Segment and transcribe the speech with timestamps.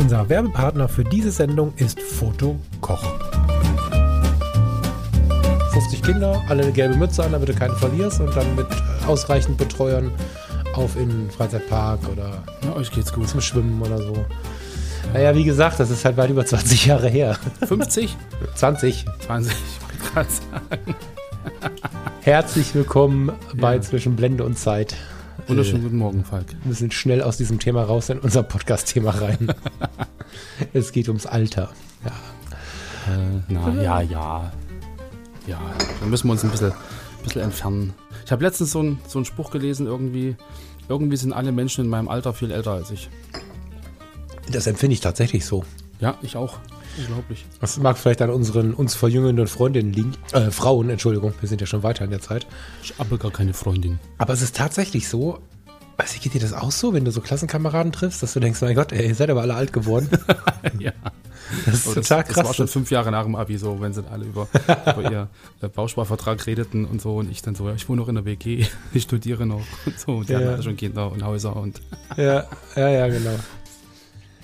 [0.00, 3.02] Unser Werbepartner für diese Sendung ist Foto Koch.
[5.72, 8.66] 50 Kinder, alle eine gelbe Mütze an, damit du keinen verlierst und dann mit
[9.06, 10.10] ausreichend Betreuern
[10.74, 13.28] auf in den Freizeitpark oder Ja, euch geht's gut.
[13.28, 14.24] zum Schwimmen oder so.
[15.12, 17.36] Naja, wie gesagt, das ist halt weit über 20 Jahre her.
[17.66, 18.16] 50?
[18.54, 19.04] 20.
[19.26, 20.94] 20, ich wollte gerade sagen.
[22.22, 23.80] Herzlich willkommen bei Ja.
[23.82, 24.96] Zwischen Blende und Zeit.
[25.46, 26.46] Wunderschönen guten Morgen, Falk.
[26.50, 29.52] Wir müssen schnell aus diesem Thema raus in unser Podcast-Thema rein.
[30.72, 31.70] es geht ums Alter.
[32.04, 33.14] Ja.
[33.14, 34.52] Äh, na, ja, ja.
[35.46, 35.60] Ja,
[36.00, 36.72] dann müssen wir uns ein bisschen,
[37.22, 37.94] bisschen entfernen.
[38.24, 40.36] Ich habe letztens so einen so einen Spruch gelesen, irgendwie,
[40.88, 43.08] irgendwie sind alle Menschen in meinem Alter viel älter als ich.
[44.52, 45.64] Das empfinde ich tatsächlich so.
[46.00, 46.58] Ja, ich auch.
[46.98, 47.46] Unglaublich.
[47.60, 50.12] Das mag vielleicht an unseren uns verjüngenden Freundinnen liegen.
[50.32, 52.46] Äh, Frauen, Entschuldigung, wir sind ja schon weiter in der Zeit.
[52.82, 53.98] Ich habe gar keine Freundin.
[54.18, 55.38] Aber es ist tatsächlich so,
[55.96, 58.60] weiß ich, geht dir das auch so, wenn du so Klassenkameraden triffst, dass du denkst,
[58.62, 60.08] mein Gott, ey, ihr seid aber alle alt geworden.
[60.78, 60.92] ja.
[61.66, 62.56] Das ist Oh, das, total das war krass.
[62.56, 64.46] schon fünf Jahre nach dem Abi so, wenn sie alle über,
[64.96, 65.28] über ihr
[65.62, 67.16] äh, Bausparvertrag redeten und so.
[67.16, 69.98] Und ich dann so, ja, ich wohne noch in der WG, ich studiere noch und
[69.98, 70.12] so.
[70.12, 70.38] Und die Ja.
[70.40, 71.80] haben alle schon Kinder und Häuser und
[72.16, 72.44] Ja,
[72.76, 73.34] ja, ja, genau.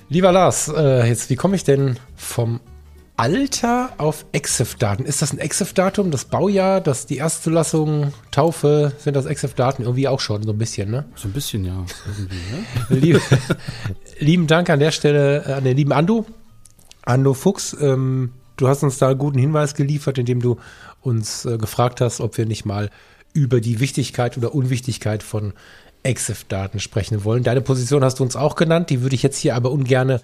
[0.09, 2.61] Lieber Lars, äh, jetzt, wie komme ich denn vom
[3.17, 5.05] Alter auf EXIF-Daten?
[5.05, 9.83] Ist das ein EXIF-Datum, das Baujahr, das die Erstzulassung, Taufe, sind das EXIF-Daten?
[9.83, 11.07] Irgendwie auch schon, so ein bisschen, ne?
[11.17, 11.75] so ein bisschen, ja.
[11.75, 11.87] Ne?
[13.01, 13.21] Lieb,
[14.21, 16.25] lieben Dank an der Stelle äh, an den lieben Ando.
[17.03, 20.59] Ando Fuchs, ähm, du hast uns da einen guten Hinweis geliefert, indem du
[21.01, 22.91] uns äh, gefragt hast, ob wir nicht mal
[23.33, 25.53] über die Wichtigkeit oder Unwichtigkeit von
[26.07, 27.43] EXIF-Daten sprechen wollen.
[27.43, 30.21] Deine Position hast du uns auch genannt, die würde ich jetzt hier aber ungerne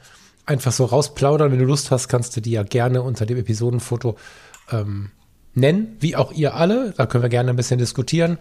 [0.46, 1.52] einfach so rausplaudern.
[1.52, 4.16] Wenn du Lust hast, kannst du die ja gerne unter dem Episodenfoto
[4.70, 5.10] ähm,
[5.54, 6.92] nennen, wie auch ihr alle.
[6.96, 8.38] Da können wir gerne ein bisschen diskutieren.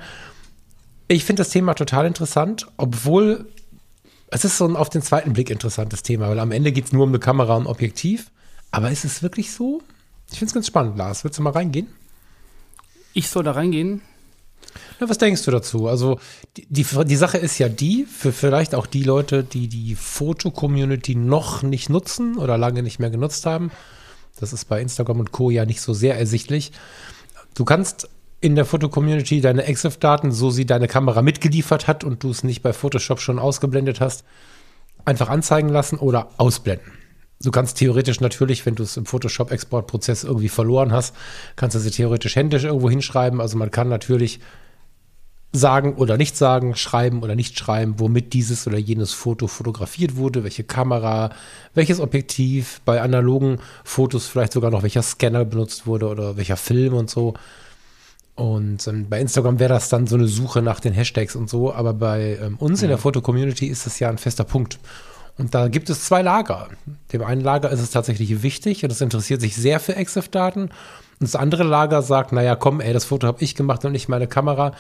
[1.08, 3.46] Ich finde das Thema total interessant, obwohl
[4.28, 6.94] es ist so ein auf den zweiten Blick interessantes Thema, weil am Ende geht es
[6.94, 8.32] nur um eine Kamera und Objektiv.
[8.72, 9.82] Aber ist es wirklich so?
[10.32, 11.26] Ich finde es ganz spannend, Lars.
[11.26, 11.88] Willst du mal reingehen?
[13.14, 14.02] Ich soll da reingehen.
[15.02, 15.88] Ja, was denkst du dazu?
[15.88, 16.20] Also
[16.56, 21.16] die, die, die Sache ist ja die, für vielleicht auch die Leute, die die Foto-Community
[21.16, 23.72] noch nicht nutzen oder lange nicht mehr genutzt haben.
[24.40, 25.50] Das ist bei Instagram und Co.
[25.50, 26.72] ja nicht so sehr ersichtlich.
[27.56, 28.10] Du kannst
[28.42, 32.62] in der Foto-Community deine EXIF-Daten, so sie deine Kamera mitgeliefert hat und du es nicht
[32.62, 34.24] bei Photoshop schon ausgeblendet hast,
[35.04, 36.92] einfach anzeigen lassen oder ausblenden.
[37.42, 41.16] Du kannst theoretisch natürlich, wenn du es im Photoshop-Exportprozess irgendwie verloren hast,
[41.56, 43.42] kannst du sie theoretisch händisch irgendwo hinschreiben.
[43.42, 44.40] Also man kann natürlich
[45.54, 50.44] sagen oder nicht sagen, schreiben oder nicht schreiben, womit dieses oder jenes Foto fotografiert wurde,
[50.44, 51.32] welche Kamera,
[51.74, 56.94] welches Objektiv, bei analogen Fotos vielleicht sogar noch welcher Scanner benutzt wurde oder welcher Film
[56.94, 57.34] und so.
[58.36, 61.74] Und ähm, bei Instagram wäre das dann so eine Suche nach den Hashtags und so,
[61.74, 64.80] aber bei ähm, uns in der Foto-Community ist das ja ein fester Punkt.
[65.38, 66.70] Und da gibt es zwei Lager.
[67.12, 70.64] Dem einen Lager ist es tatsächlich wichtig und es interessiert sich sehr für EXIF-Daten.
[70.64, 70.72] Und
[71.20, 74.28] das andere Lager sagt, naja, komm, ey, das Foto habe ich gemacht und nicht meine
[74.28, 74.74] Kamera.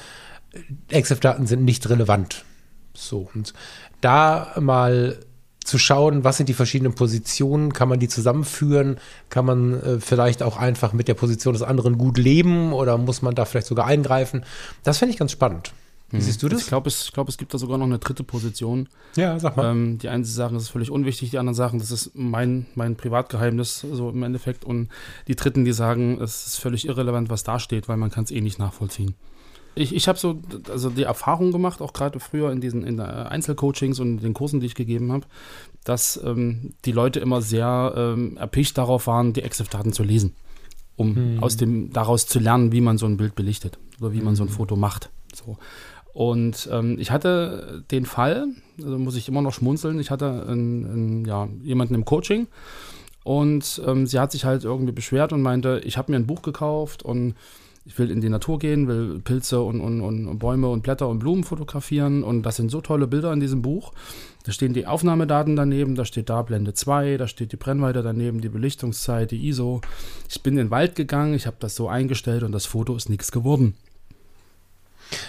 [0.89, 2.45] EXIF-Daten sind nicht relevant.
[2.93, 3.53] So, und
[4.01, 5.17] da mal
[5.63, 8.97] zu schauen, was sind die verschiedenen Positionen, kann man die zusammenführen,
[9.29, 13.21] kann man äh, vielleicht auch einfach mit der Position des anderen gut leben oder muss
[13.21, 14.43] man da vielleicht sogar eingreifen?
[14.83, 15.71] Das finde ich ganz spannend.
[16.11, 16.61] Wie siehst du das?
[16.61, 18.89] Ich glaube, es, ich glaub, es gibt da sogar noch eine dritte Position.
[19.15, 19.71] ja, sag mal.
[19.71, 22.97] Ähm, die einen sagen, das ist völlig unwichtig, die anderen sagen, das ist mein, mein
[22.97, 24.65] Privatgeheimnis, so im Endeffekt.
[24.65, 24.89] Und
[25.27, 28.31] die dritten, die sagen, es ist völlig irrelevant, was da steht, weil man kann es
[28.31, 29.15] eh nicht nachvollziehen.
[29.73, 33.31] Ich, ich habe so also die Erfahrung gemacht, auch gerade früher in diesen in der
[33.31, 35.25] Einzelcoachings und den Kursen, die ich gegeben habe,
[35.83, 40.35] dass ähm, die Leute immer sehr ähm, erpicht darauf waren, die EXIF-Daten zu lesen,
[40.97, 44.35] um aus dem daraus zu lernen, wie man so ein Bild belichtet oder wie man
[44.35, 45.09] so ein Foto macht.
[45.33, 45.57] So.
[46.13, 48.47] Und ähm, ich hatte den Fall,
[48.77, 52.47] also muss ich immer noch schmunzeln, ich hatte einen, einen, ja, jemanden im Coaching
[53.23, 56.41] und ähm, sie hat sich halt irgendwie beschwert und meinte, ich habe mir ein Buch
[56.41, 57.35] gekauft und
[57.85, 61.19] ich will in die Natur gehen, will Pilze und, und, und Bäume und Blätter und
[61.19, 63.91] Blumen fotografieren und das sind so tolle Bilder in diesem Buch.
[64.43, 68.41] Da stehen die Aufnahmedaten daneben, da steht da Blende 2, da steht die Brennweite daneben,
[68.41, 69.81] die Belichtungszeit, die ISO.
[70.29, 73.09] Ich bin in den Wald gegangen, ich habe das so eingestellt und das Foto ist
[73.09, 73.75] nichts geworden.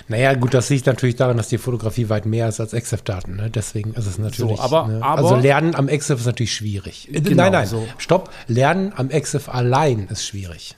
[0.08, 3.37] Naja, gut, das liegt natürlich daran, dass die Fotografie weit mehr ist als EXIF-Daten.
[3.37, 3.50] Ne?
[3.50, 4.56] Deswegen ist es natürlich.
[4.58, 5.02] So, aber- ne?
[5.02, 7.08] aber- also Lernen am EXIF ist natürlich schwierig.
[7.12, 7.87] Äh, Genau, nein, nein, so.
[7.98, 8.31] stopp.
[8.46, 10.76] Lernen am EXIF allein ist schwierig.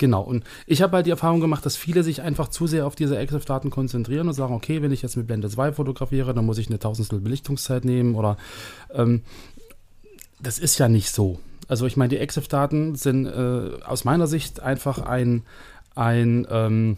[0.00, 2.94] Genau, und ich habe halt die Erfahrung gemacht, dass viele sich einfach zu sehr auf
[2.94, 6.56] diese EXIF-Daten konzentrieren und sagen, okay, wenn ich jetzt mit Blende 2 fotografiere, dann muss
[6.56, 8.38] ich eine Tausendstel Belichtungszeit nehmen oder
[8.94, 9.20] ähm,
[10.42, 11.38] das ist ja nicht so.
[11.68, 15.42] Also ich meine, die EXIF-Daten sind äh, aus meiner Sicht einfach ein,
[15.94, 16.96] ein ähm,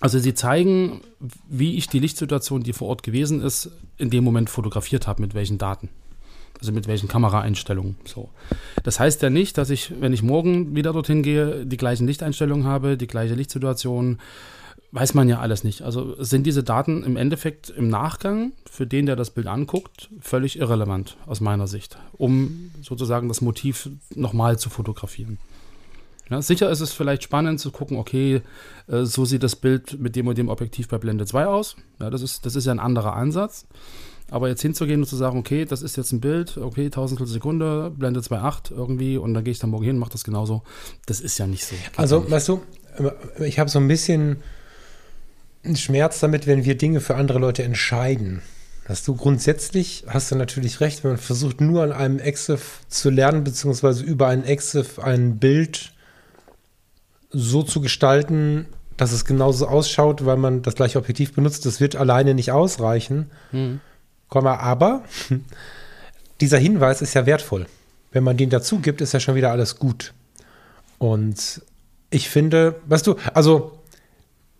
[0.00, 1.02] also sie zeigen,
[1.48, 5.34] wie ich die Lichtsituation, die vor Ort gewesen ist, in dem Moment fotografiert habe, mit
[5.34, 5.88] welchen Daten.
[6.60, 7.96] Also mit welchen Kameraeinstellungen.
[8.04, 8.28] So.
[8.84, 12.66] Das heißt ja nicht, dass ich, wenn ich morgen wieder dorthin gehe, die gleichen Lichteinstellungen
[12.66, 14.18] habe, die gleiche Lichtsituation.
[14.94, 15.82] Weiß man ja alles nicht.
[15.82, 20.58] Also sind diese Daten im Endeffekt im Nachgang für den, der das Bild anguckt, völlig
[20.58, 25.38] irrelevant aus meiner Sicht, um sozusagen das Motiv nochmal zu fotografieren.
[26.32, 28.40] Ja, sicher ist es vielleicht spannend zu gucken, okay,
[28.86, 31.76] äh, so sieht das Bild mit dem und dem Objektiv bei Blende 2 aus.
[32.00, 33.66] Ja, das, ist, das ist ja ein anderer Ansatz.
[34.32, 37.92] Aber jetzt hinzugehen und zu sagen, okay, das ist jetzt ein Bild, okay, Tausendstel Sekunde,
[37.94, 40.62] Blende 2.8 irgendwie und dann gehe ich dann morgen hin, mache das genauso.
[41.04, 41.76] Das ist ja nicht so.
[41.98, 42.30] Also, nicht.
[42.30, 42.62] weißt du,
[43.44, 44.38] ich habe so ein bisschen
[45.62, 48.40] einen Schmerz damit, wenn wir Dinge für andere Leute entscheiden.
[48.86, 53.10] Hast du grundsätzlich, hast du natürlich recht, wenn man versucht, nur an einem EXIF zu
[53.10, 55.92] lernen, beziehungsweise über einen EXIF ein Bild
[57.28, 58.64] so zu gestalten,
[58.96, 63.30] dass es genauso ausschaut, weil man das gleiche Objektiv benutzt, das wird alleine nicht ausreichen.
[63.50, 63.80] Hm.
[64.34, 65.02] Aber
[66.40, 67.66] dieser Hinweis ist ja wertvoll.
[68.10, 70.12] Wenn man den dazu gibt, ist ja schon wieder alles gut.
[70.98, 71.62] Und
[72.10, 73.78] ich finde, weißt du, also,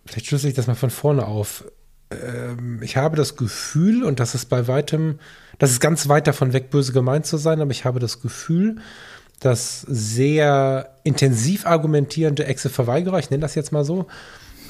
[0.06, 1.64] vielleicht schlüssel ich das mal von vorne auf.
[2.10, 5.18] Ähm, ich habe das Gefühl, und das ist bei weitem,
[5.58, 8.76] das ist ganz weit davon weg, böse gemeint zu sein, aber ich habe das Gefühl,
[9.40, 14.06] dass sehr intensiv argumentierende Exe-Verweigerer, ich nenne das jetzt mal so,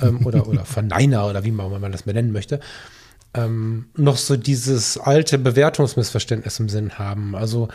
[0.01, 2.61] ähm, oder, oder Verneiner oder wie man, man das benennen möchte,
[3.35, 7.35] ähm, noch so dieses alte Bewertungsmissverständnis im Sinn haben.
[7.35, 7.69] Also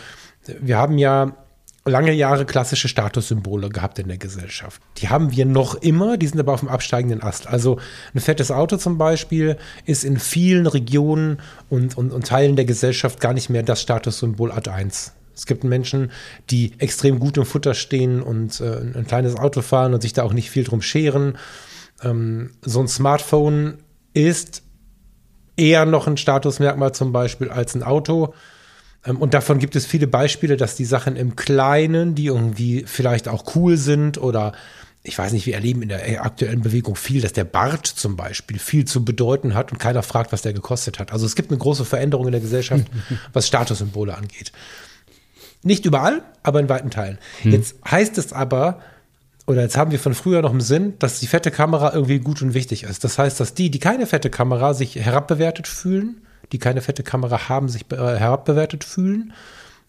[0.59, 1.35] wir haben ja
[1.87, 4.81] lange Jahre klassische Statussymbole gehabt in der Gesellschaft.
[4.97, 7.47] Die haben wir noch immer, die sind aber auf dem absteigenden Ast.
[7.47, 7.79] Also
[8.13, 11.39] ein fettes Auto zum Beispiel ist in vielen Regionen
[11.69, 15.13] und, und, und Teilen der Gesellschaft gar nicht mehr das Statussymbol Ad 1.
[15.33, 16.11] Es gibt Menschen,
[16.49, 20.23] die extrem gut im Futter stehen und äh, ein kleines Auto fahren und sich da
[20.23, 21.37] auch nicht viel drum scheren.
[22.03, 23.77] Ähm, so ein Smartphone
[24.13, 24.63] ist
[25.57, 28.33] eher noch ein Statusmerkmal zum Beispiel als ein Auto.
[29.05, 33.27] Ähm, Und davon gibt es viele Beispiele, dass die Sachen im Kleinen, die irgendwie vielleicht
[33.27, 34.53] auch cool sind oder
[35.03, 38.59] ich weiß nicht, wir erleben in der aktuellen Bewegung viel, dass der Bart zum Beispiel
[38.59, 41.13] viel zu bedeuten hat und keiner fragt, was der gekostet hat.
[41.13, 42.85] Also es gibt eine große Veränderung in der Gesellschaft,
[43.33, 44.51] was Statussymbole angeht.
[45.63, 47.19] Nicht überall, aber in weiten Teilen.
[47.43, 48.81] Jetzt heißt es aber,
[49.47, 52.41] oder jetzt haben wir von früher noch im Sinn, dass die fette Kamera irgendwie gut
[52.41, 53.05] und wichtig ist.
[53.05, 56.21] Das heißt, dass die, die keine fette Kamera sich herabbewertet fühlen,
[56.51, 59.33] die keine fette Kamera haben, sich äh, herabbewertet fühlen,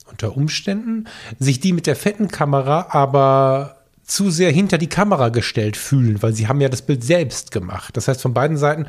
[0.09, 1.09] unter Umständen,
[1.41, 3.78] sich die mit der fetten Kamera aber
[4.09, 7.97] zu sehr hinter die Kamera gestellt fühlen, weil sie haben ja das Bild selbst gemacht.
[7.97, 8.87] Das heißt, von beiden Seiten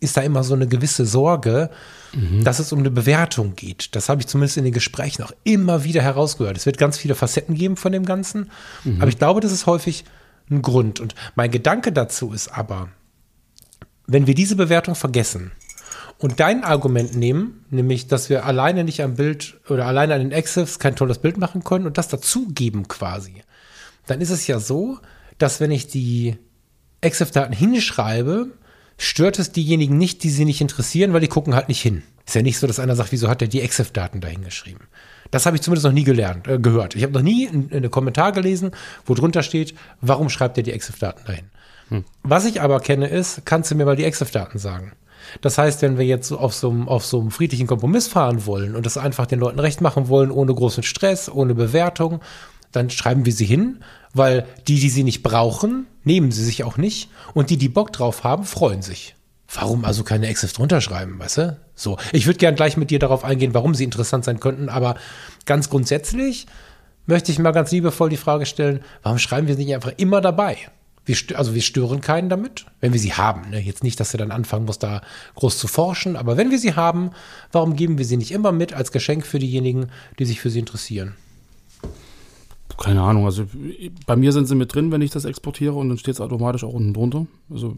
[0.00, 1.70] ist da immer so eine gewisse Sorge,
[2.42, 3.94] dass es um eine Bewertung geht.
[3.94, 6.56] Das habe ich zumindest in den Gesprächen auch immer wieder herausgehört.
[6.56, 8.50] Es wird ganz viele Facetten geben von dem Ganzen,
[8.98, 10.04] aber ich glaube, das ist häufig
[10.50, 11.00] ein Grund.
[11.00, 12.88] Und mein Gedanke dazu ist aber,
[14.06, 15.52] wenn wir diese Bewertung vergessen
[16.18, 20.32] und dein Argument nehmen, nämlich, dass wir alleine nicht am Bild oder alleine an den
[20.32, 23.42] Exifs kein tolles Bild machen können und das dazugeben quasi,
[24.10, 24.98] dann ist es ja so,
[25.38, 26.36] dass wenn ich die
[27.00, 28.48] Exif-Daten hinschreibe,
[28.96, 32.02] stört es diejenigen nicht, die sie nicht interessieren, weil die gucken halt nicht hin.
[32.26, 34.88] Ist ja nicht so, dass einer sagt, wieso hat er die Exif-Daten dahin geschrieben?
[35.30, 36.96] Das habe ich zumindest noch nie gelernt, äh, gehört.
[36.96, 38.72] Ich habe noch nie einen einen Kommentar gelesen,
[39.06, 41.50] wo drunter steht, warum schreibt er die Exif-Daten dahin?
[42.22, 44.92] Was ich aber kenne ist, kannst du mir mal die Exif-Daten sagen?
[45.40, 48.74] Das heißt, wenn wir jetzt auf so, einem, auf so einem friedlichen Kompromiss fahren wollen
[48.74, 52.20] und das einfach den Leuten recht machen wollen, ohne großen Stress, ohne Bewertung,
[52.72, 53.80] dann schreiben wir sie hin,
[54.14, 57.92] weil die, die sie nicht brauchen, nehmen sie sich auch nicht und die, die Bock
[57.92, 59.14] drauf haben, freuen sich.
[59.52, 61.56] Warum also keine Exif drunter schreiben, weißt du?
[61.74, 64.96] So, ich würde gern gleich mit dir darauf eingehen, warum sie interessant sein könnten, aber
[65.46, 66.46] ganz grundsätzlich
[67.06, 70.20] möchte ich mal ganz liebevoll die Frage stellen, warum schreiben wir sie nicht einfach immer
[70.20, 70.58] dabei?
[71.06, 73.48] Wir, also wir stören keinen damit, wenn wir sie haben.
[73.48, 73.58] Ne?
[73.58, 75.00] Jetzt nicht, dass er dann anfangen muss, da
[75.36, 77.12] groß zu forschen, aber wenn wir sie haben,
[77.50, 80.58] warum geben wir sie nicht immer mit als Geschenk für diejenigen, die sich für sie
[80.58, 81.14] interessieren?
[82.78, 83.44] Keine Ahnung, also
[84.06, 86.62] bei mir sind sie mit drin, wenn ich das exportiere und dann steht es automatisch
[86.62, 87.26] auch unten drunter.
[87.50, 87.74] Also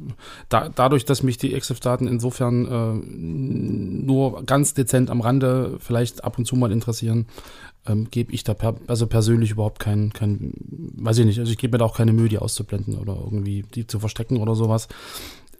[0.50, 6.36] da, dadurch, dass mich die EXIF-Daten insofern äh, nur ganz dezent am Rande vielleicht ab
[6.36, 7.26] und zu mal interessieren,
[7.86, 11.56] ähm, gebe ich da per, also persönlich überhaupt kein, kein, weiß ich nicht, also ich
[11.56, 14.88] gebe mir da auch keine Mühe, die auszublenden oder irgendwie die zu verstecken oder sowas.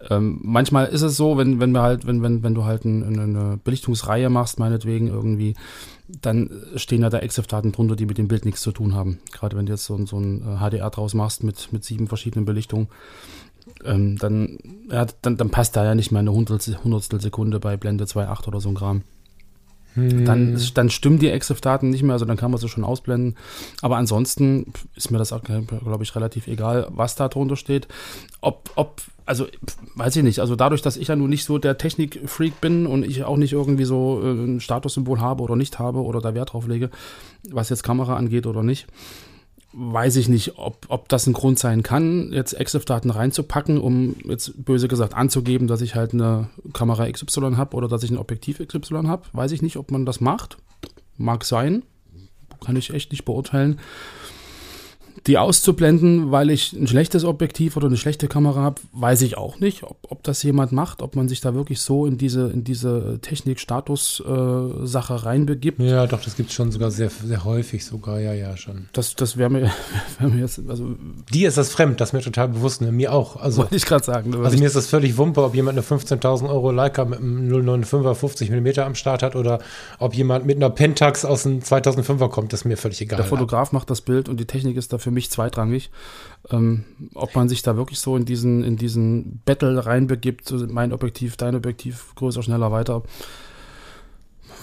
[0.09, 3.19] Ähm, manchmal ist es so, wenn, wenn wir halt, wenn, wenn, wenn du halt ein,
[3.19, 5.55] eine Belichtungsreihe machst, meinetwegen irgendwie,
[6.21, 9.19] dann stehen ja da EXIF-Daten drunter, die mit dem Bild nichts zu tun haben.
[9.31, 12.45] Gerade wenn du jetzt so, so ein HDR äh, draus machst mit, mit sieben verschiedenen
[12.45, 12.87] Belichtungen,
[13.85, 14.57] ähm, dann,
[14.89, 18.47] ja, dann, dann passt da ja nicht mehr eine Hundertstel, Hundertstel Sekunde bei Blende 2.8
[18.47, 19.03] oder so ein Kram.
[19.95, 20.25] Hm.
[20.25, 23.35] Dann, dann stimmen die EXIF-Daten nicht mehr, also dann kann man sie schon ausblenden.
[23.81, 27.87] Aber ansonsten ist mir das, glaube ich, relativ egal, was da drunter steht.
[28.39, 29.47] Ob, ob, also
[29.95, 33.05] weiß ich nicht, also dadurch, dass ich ja nun nicht so der Technik-Freak bin und
[33.05, 36.53] ich auch nicht irgendwie so äh, ein Statussymbol habe oder nicht habe oder da Wert
[36.53, 36.89] drauf lege,
[37.49, 38.87] was jetzt Kamera angeht oder nicht,
[39.73, 44.65] weiß ich nicht, ob, ob das ein Grund sein kann, jetzt EXIF-Daten reinzupacken, um jetzt
[44.65, 48.59] böse gesagt anzugeben, dass ich halt eine Kamera XY habe oder dass ich ein Objektiv
[48.59, 49.23] XY habe.
[49.33, 50.57] Weiß ich nicht, ob man das macht.
[51.17, 51.83] Mag sein.
[52.63, 53.79] Kann ich echt nicht beurteilen
[55.27, 59.59] die auszublenden, weil ich ein schlechtes Objektiv oder eine schlechte Kamera habe, weiß ich auch
[59.59, 62.63] nicht, ob, ob das jemand macht, ob man sich da wirklich so in diese, in
[62.63, 65.79] diese Technik-Status-Sache äh, reinbegibt.
[65.79, 68.87] Ja, doch, das gibt es schon sogar sehr, sehr häufig sogar, ja, ja, schon.
[68.93, 69.71] Das, das wäre mir,
[70.19, 70.95] wär mir jetzt, also.
[71.31, 72.91] Dir ist das fremd, das ist mir total bewusst, ne?
[72.91, 73.35] mir auch.
[73.35, 74.33] Also, Wollte ich gerade sagen.
[74.43, 78.15] Also mir ist das völlig wumpe, ob jemand eine 15.000 Euro Leica mit einem 095er
[78.15, 79.59] 50 mm am Start hat oder
[79.99, 83.17] ob jemand mit einer Pentax aus einem 2005er kommt, das ist mir völlig egal.
[83.17, 85.91] Der Fotograf macht das Bild und die Technik ist dafür für mich zweitrangig.
[86.49, 91.37] Ähm, ob man sich da wirklich so in diesen, in diesen Battle reinbegibt, mein Objektiv,
[91.37, 93.03] dein Objektiv, größer, schneller, weiter.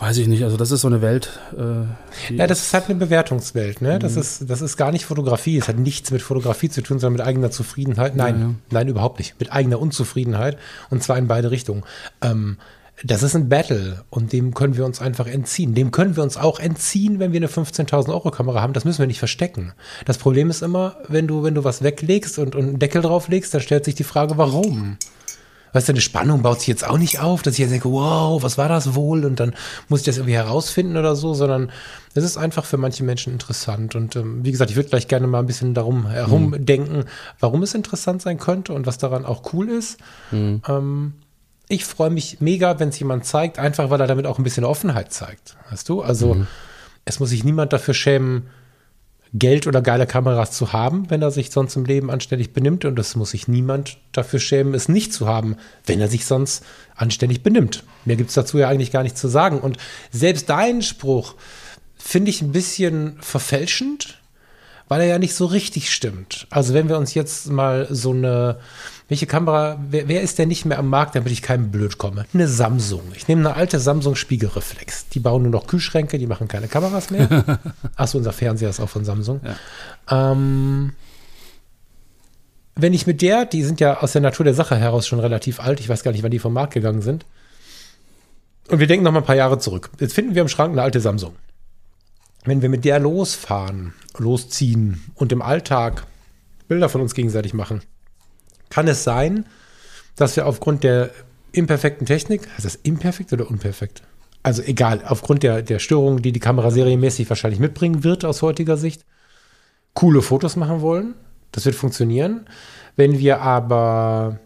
[0.00, 1.40] Weiß ich nicht, also das ist so eine Welt.
[1.57, 3.99] Äh, ja, das ist halt eine Bewertungswelt, ne?
[3.99, 4.21] Das, mhm.
[4.21, 5.59] ist, das ist gar nicht Fotografie.
[5.59, 8.14] Es hat nichts mit Fotografie zu tun, sondern mit eigener Zufriedenheit.
[8.14, 8.55] Nein, ja, ja.
[8.71, 9.38] nein, überhaupt nicht.
[9.40, 10.57] Mit eigener Unzufriedenheit.
[10.88, 11.83] Und zwar in beide Richtungen.
[12.23, 12.59] Ähm,
[13.05, 15.75] das ist ein Battle und dem können wir uns einfach entziehen.
[15.75, 18.73] Dem können wir uns auch entziehen, wenn wir eine 15.000 Euro Kamera haben.
[18.73, 19.73] Das müssen wir nicht verstecken.
[20.05, 23.55] Das Problem ist immer, wenn du, wenn du was weglegst und, und einen Deckel drauflegst,
[23.55, 24.97] dann stellt sich die Frage, warum?
[25.73, 28.43] Weißt du, eine Spannung baut sich jetzt auch nicht auf, dass ich jetzt denke, wow,
[28.43, 29.25] was war das wohl?
[29.25, 29.55] Und dann
[29.88, 31.71] muss ich das irgendwie herausfinden oder so, sondern
[32.14, 33.95] es ist einfach für manche Menschen interessant.
[33.95, 37.05] Und ähm, wie gesagt, ich würde gleich gerne mal ein bisschen darum herumdenken,
[37.38, 39.99] warum es interessant sein könnte und was daran auch cool ist.
[40.31, 40.62] Mhm.
[40.67, 41.12] Ähm,
[41.68, 44.64] ich freue mich mega, wenn es jemand zeigt, einfach weil er damit auch ein bisschen
[44.64, 45.56] Offenheit zeigt.
[45.70, 46.02] Weißt du?
[46.02, 46.46] Also mhm.
[47.04, 48.48] es muss sich niemand dafür schämen,
[49.34, 52.87] Geld oder geile Kameras zu haben, wenn er sich sonst im Leben anständig benimmt.
[52.87, 56.64] Und es muss sich niemand dafür schämen, es nicht zu haben, wenn er sich sonst
[56.96, 57.84] anständig benimmt.
[58.06, 59.60] Mehr gibt es dazu ja eigentlich gar nicht zu sagen.
[59.60, 59.76] Und
[60.10, 61.34] selbst deinen Spruch
[61.98, 64.18] finde ich ein bisschen verfälschend,
[64.88, 66.46] weil er ja nicht so richtig stimmt.
[66.48, 68.58] Also wenn wir uns jetzt mal so eine
[69.08, 72.26] welche Kamera, wer, wer, ist denn nicht mehr am Markt, damit ich keinem blöd komme?
[72.34, 73.00] Eine Samsung.
[73.14, 75.08] Ich nehme eine alte Samsung Spiegelreflex.
[75.08, 77.58] Die bauen nur noch Kühlschränke, die machen keine Kameras mehr.
[77.96, 79.40] Achso, unser Fernseher ist auch von Samsung.
[79.42, 80.32] Ja.
[80.32, 80.92] Ähm,
[82.76, 85.58] wenn ich mit der, die sind ja aus der Natur der Sache heraus schon relativ
[85.58, 87.24] alt, ich weiß gar nicht, wann die vom Markt gegangen sind.
[88.68, 89.90] Und wir denken noch mal ein paar Jahre zurück.
[89.98, 91.34] Jetzt finden wir im Schrank eine alte Samsung.
[92.44, 96.06] Wenn wir mit der losfahren, losziehen und im Alltag
[96.68, 97.80] Bilder von uns gegenseitig machen,
[98.70, 99.46] kann es sein,
[100.16, 101.10] dass wir aufgrund der
[101.52, 104.02] imperfekten Technik, heißt das imperfekt oder unperfekt?
[104.42, 108.76] Also egal, aufgrund der, der Störungen, die die Kamera serienmäßig wahrscheinlich mitbringen wird aus heutiger
[108.76, 109.04] Sicht,
[109.94, 111.14] coole Fotos machen wollen.
[111.52, 112.46] Das wird funktionieren.
[112.96, 114.38] Wenn wir aber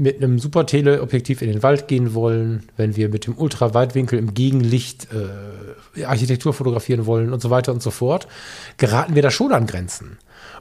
[0.00, 4.32] mit einem super Teleobjektiv in den Wald gehen wollen, wenn wir mit dem Ultraweitwinkel im
[4.32, 8.26] Gegenlicht äh, Architektur fotografieren wollen und so weiter und so fort,
[8.78, 10.18] geraten wir da schon an Grenzen.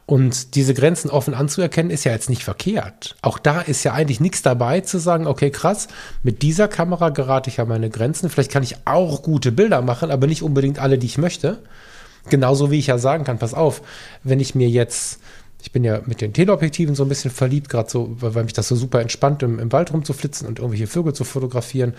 [0.10, 3.16] Und diese Grenzen offen anzuerkennen, ist ja jetzt nicht verkehrt.
[3.22, 5.88] Auch da ist ja eigentlich nichts dabei zu sagen, okay, krass,
[6.24, 8.28] mit dieser Kamera gerate ich an meine Grenzen.
[8.32, 11.60] Vielleicht kann ich auch gute Bilder machen, aber nicht unbedingt alle, die ich möchte.
[12.28, 13.84] Genauso wie ich ja sagen kann, pass auf,
[14.24, 15.20] wenn ich mir jetzt
[15.62, 18.70] ich bin ja mit den Teleobjektiven so ein bisschen verliebt, gerade so, weil mich das
[18.70, 21.96] so super entspannt, im, im Wald rumzuflitzen und irgendwelche Vögel zu fotografieren.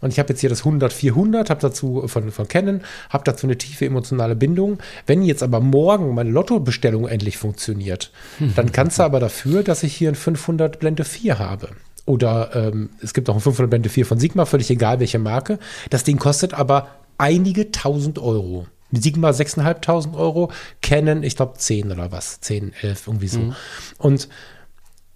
[0.00, 3.56] Und ich habe jetzt hier das 100-400, habe dazu von, von Canon, habe dazu eine
[3.56, 4.78] tiefe emotionale Bindung.
[5.06, 8.52] Wenn jetzt aber morgen meine Lottobestellung endlich funktioniert, mhm.
[8.56, 11.70] dann kannst du aber dafür, dass ich hier ein 500 Blende 4 habe.
[12.04, 15.58] Oder ähm, es gibt auch ein 500 Blende 4 von Sigma, völlig egal welche Marke.
[15.88, 18.66] Das Ding kostet aber einige tausend Euro.
[18.92, 20.50] Sigma 6.500 Euro,
[20.82, 23.40] Canon, ich glaube 10 oder was, 10, 11, irgendwie so.
[23.40, 23.56] Mhm.
[23.98, 24.28] Und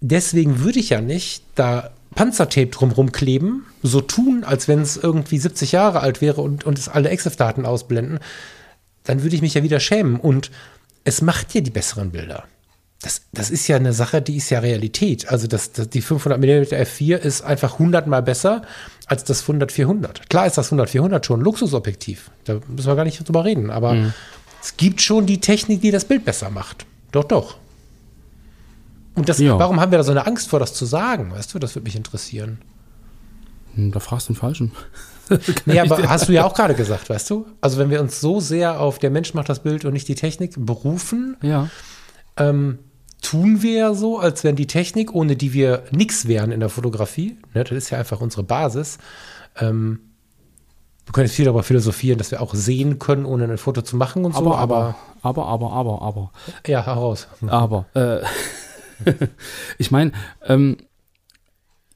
[0.01, 5.37] deswegen würde ich ja nicht da Panzertape drumherum kleben, so tun, als wenn es irgendwie
[5.37, 8.19] 70 Jahre alt wäre und, und es alle EXIF-Daten ausblenden,
[9.03, 10.19] dann würde ich mich ja wieder schämen.
[10.19, 10.49] Und
[11.03, 12.45] es macht ja die besseren Bilder.
[13.05, 15.29] Das, das ist ja eine Sache, die ist ja Realität.
[15.29, 18.63] Also das, das, die 500 mm f4 ist einfach 100 mal besser
[19.05, 20.27] als das 100-400.
[20.27, 22.31] Klar ist das 100-400 schon ein Luxusobjektiv.
[22.45, 23.69] Da müssen wir gar nicht drüber reden.
[23.69, 24.13] Aber mhm.
[24.59, 26.87] es gibt schon die Technik, die das Bild besser macht.
[27.11, 27.57] Doch, doch.
[29.13, 29.59] Und das, Ja.
[29.59, 31.31] warum haben wir da so eine Angst vor, das zu sagen?
[31.31, 32.57] Weißt du, das würde mich interessieren.
[33.75, 34.71] Hm, Da fragst du den Falschen.
[35.65, 37.47] Nee, aber hast du ja auch gerade gesagt, weißt du?
[37.59, 40.13] Also wenn wir uns so sehr auf der Mensch macht das Bild und nicht die
[40.13, 41.69] Technik berufen, Ja.
[42.37, 42.77] ähm,
[43.21, 46.69] tun wir ja so, als wenn die Technik, ohne die wir nichts wären in der
[46.69, 48.97] Fotografie, ne, das ist ja einfach unsere Basis.
[49.59, 49.99] Ähm,
[51.05, 53.95] wir können jetzt viel darüber philosophieren, dass wir auch sehen können, ohne ein Foto zu
[53.95, 56.31] machen und so, Aber, aber, aber, aber, aber, aber.
[56.65, 57.27] ja, heraus.
[57.47, 58.21] Aber, äh,
[59.77, 60.77] ich meine, ähm,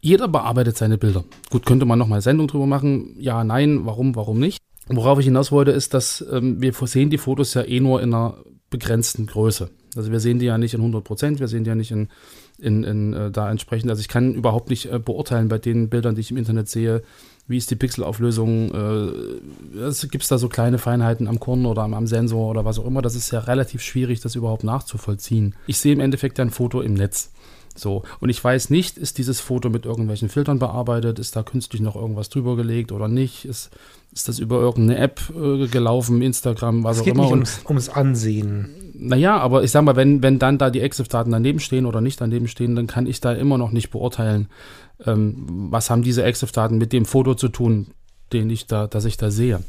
[0.01, 1.23] jeder bearbeitet seine Bilder.
[1.49, 3.15] Gut, könnte man nochmal Sendung drüber machen?
[3.19, 4.59] Ja, nein, warum, warum nicht?
[4.87, 8.13] Worauf ich hinaus wollte, ist, dass ähm, wir sehen die Fotos ja eh nur in
[8.13, 8.37] einer
[8.69, 9.69] begrenzten Größe.
[9.95, 12.09] Also wir sehen die ja nicht in 100 Prozent, wir sehen die ja nicht in,
[12.59, 13.89] in, in äh, da entsprechend.
[13.89, 17.01] Also ich kann überhaupt nicht äh, beurteilen bei den Bildern, die ich im Internet sehe,
[17.47, 21.95] wie ist die Pixelauflösung, äh, gibt es da so kleine Feinheiten am Korn oder am,
[21.95, 23.01] am Sensor oder was auch immer.
[23.01, 25.55] Das ist ja relativ schwierig, das überhaupt nachzuvollziehen.
[25.65, 27.31] Ich sehe im Endeffekt ein Foto im Netz.
[27.75, 31.81] So, und ich weiß nicht, ist dieses Foto mit irgendwelchen Filtern bearbeitet, ist da künstlich
[31.81, 33.69] noch irgendwas drüber gelegt oder nicht, ist,
[34.11, 37.23] ist das über irgendeine App äh, gelaufen, Instagram, was Es auch geht immer.
[37.23, 38.69] nicht ums, ums Ansehen.
[38.99, 42.19] Naja, aber ich sag mal, wenn, wenn dann da die EXIF-Daten daneben stehen oder nicht
[42.19, 44.47] daneben stehen, dann kann ich da immer noch nicht beurteilen,
[45.05, 47.87] ähm, was haben diese EXIF-Daten mit dem Foto zu tun,
[48.33, 49.61] den ich da, das ich da sehe.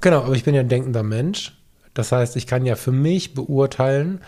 [0.00, 1.54] Genau, aber ich bin ja ein denkender Mensch.
[1.94, 4.20] Das heißt, ich kann ja für mich beurteilen,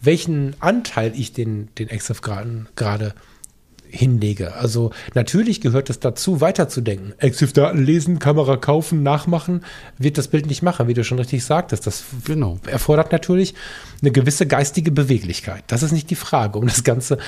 [0.00, 3.14] welchen Anteil ich den, den EXIF-Graden gerade
[3.92, 4.54] hinlege.
[4.54, 7.14] Also natürlich gehört es dazu, weiterzudenken.
[7.18, 9.64] EXIF-Daten lesen, Kamera kaufen, nachmachen,
[9.98, 11.86] wird das Bild nicht machen, wie du schon richtig sagtest.
[11.86, 12.58] Das Genau.
[12.66, 13.54] erfordert natürlich
[14.00, 15.64] eine gewisse geistige Beweglichkeit.
[15.68, 17.18] Das ist nicht die Frage, um das Ganze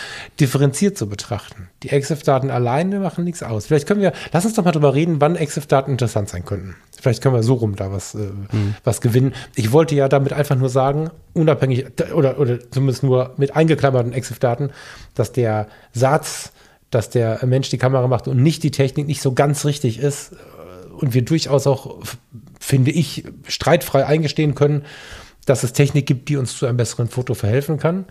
[0.41, 1.69] differenziert zu betrachten.
[1.83, 3.67] Die EXIF-Daten alleine machen nichts aus.
[3.67, 6.75] Vielleicht können wir, lass uns doch mal drüber reden, wann EXIF-Daten interessant sein könnten.
[7.01, 8.31] Vielleicht können wir so rum da was, äh,
[8.83, 9.35] was gewinnen.
[9.55, 14.71] Ich wollte ja damit einfach nur sagen, unabhängig oder, oder zumindest nur mit eingeklammerten EXIF-Daten,
[15.15, 16.53] dass der Satz,
[16.91, 20.33] dass der Mensch die Kamera macht und nicht die Technik nicht so ganz richtig ist
[20.33, 21.99] äh, und wir durchaus auch,
[22.61, 24.85] finde ich, streitfrei eingestehen können,
[25.47, 28.07] dass es Technik gibt, die uns zu einem besseren Foto verhelfen kann.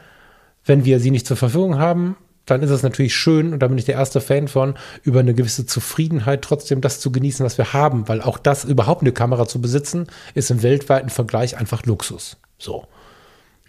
[0.65, 2.15] Wenn wir sie nicht zur Verfügung haben,
[2.45, 5.33] dann ist es natürlich schön, und da bin ich der erste Fan von, über eine
[5.33, 9.47] gewisse Zufriedenheit trotzdem das zu genießen, was wir haben, weil auch das, überhaupt eine Kamera
[9.47, 12.37] zu besitzen, ist im weltweiten Vergleich einfach Luxus.
[12.57, 12.85] So.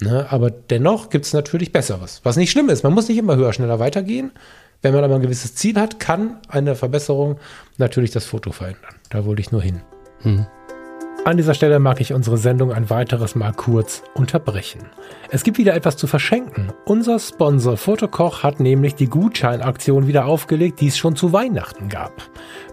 [0.04, 0.26] Ne?
[0.30, 2.20] Aber dennoch gibt es natürlich Besseres.
[2.22, 4.32] Was nicht schlimm ist, man muss nicht immer höher, schneller weitergehen.
[4.82, 7.38] Wenn man aber ein gewisses Ziel hat, kann eine Verbesserung
[7.78, 8.94] natürlich das Foto verändern.
[9.08, 9.80] Da wollte ich nur hin.
[11.24, 14.82] An dieser Stelle mag ich unsere Sendung ein weiteres Mal kurz unterbrechen.
[15.30, 16.70] Es gibt wieder etwas zu verschenken.
[16.84, 22.12] Unser Sponsor Fotokoch hat nämlich die Gutscheinaktion wieder aufgelegt, die es schon zu Weihnachten gab.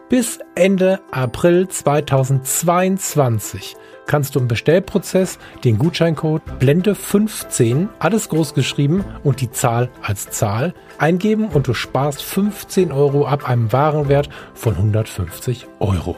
[0.09, 3.77] Bis Ende April 2022
[4.11, 10.73] kannst du im Bestellprozess den Gutscheincode Blende15, alles groß geschrieben und die Zahl als Zahl
[10.97, 16.17] eingeben und du sparst 15 Euro ab einem Warenwert von 150 Euro.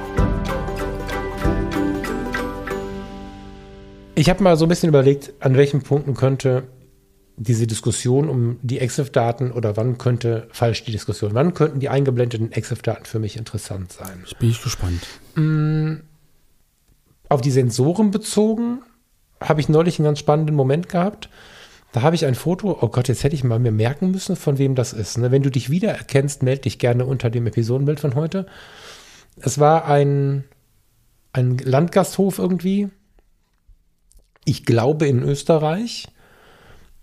[4.21, 6.67] Ich habe mal so ein bisschen überlegt, an welchen Punkten könnte
[7.37, 12.51] diese Diskussion um die EXIF-Daten oder wann könnte, falsch die Diskussion, wann könnten die eingeblendeten
[12.51, 14.19] EXIF-Daten für mich interessant sein?
[14.21, 15.07] Jetzt bin ich gespannt.
[17.29, 18.83] Auf die Sensoren bezogen
[19.41, 21.29] habe ich neulich einen ganz spannenden Moment gehabt.
[21.91, 24.59] Da habe ich ein Foto, oh Gott, jetzt hätte ich mal mir merken müssen, von
[24.59, 25.17] wem das ist.
[25.17, 25.31] Ne?
[25.31, 28.45] Wenn du dich wiedererkennst, melde dich gerne unter dem Episodenbild von heute.
[29.37, 30.43] Es war ein,
[31.33, 32.91] ein Landgasthof irgendwie.
[34.45, 36.07] Ich glaube in Österreich.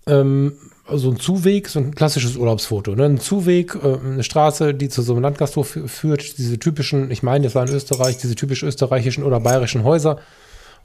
[0.07, 0.53] Ähm,
[0.91, 2.95] so ein Zuweg, so ein klassisches Urlaubsfoto.
[2.95, 3.05] Ne?
[3.05, 6.37] Ein Zuweg, äh, eine Straße, die zu so einem Landgasthof fü- führt.
[6.37, 10.19] Diese typischen, ich meine, das war in Österreich, diese typisch österreichischen oder bayerischen Häuser.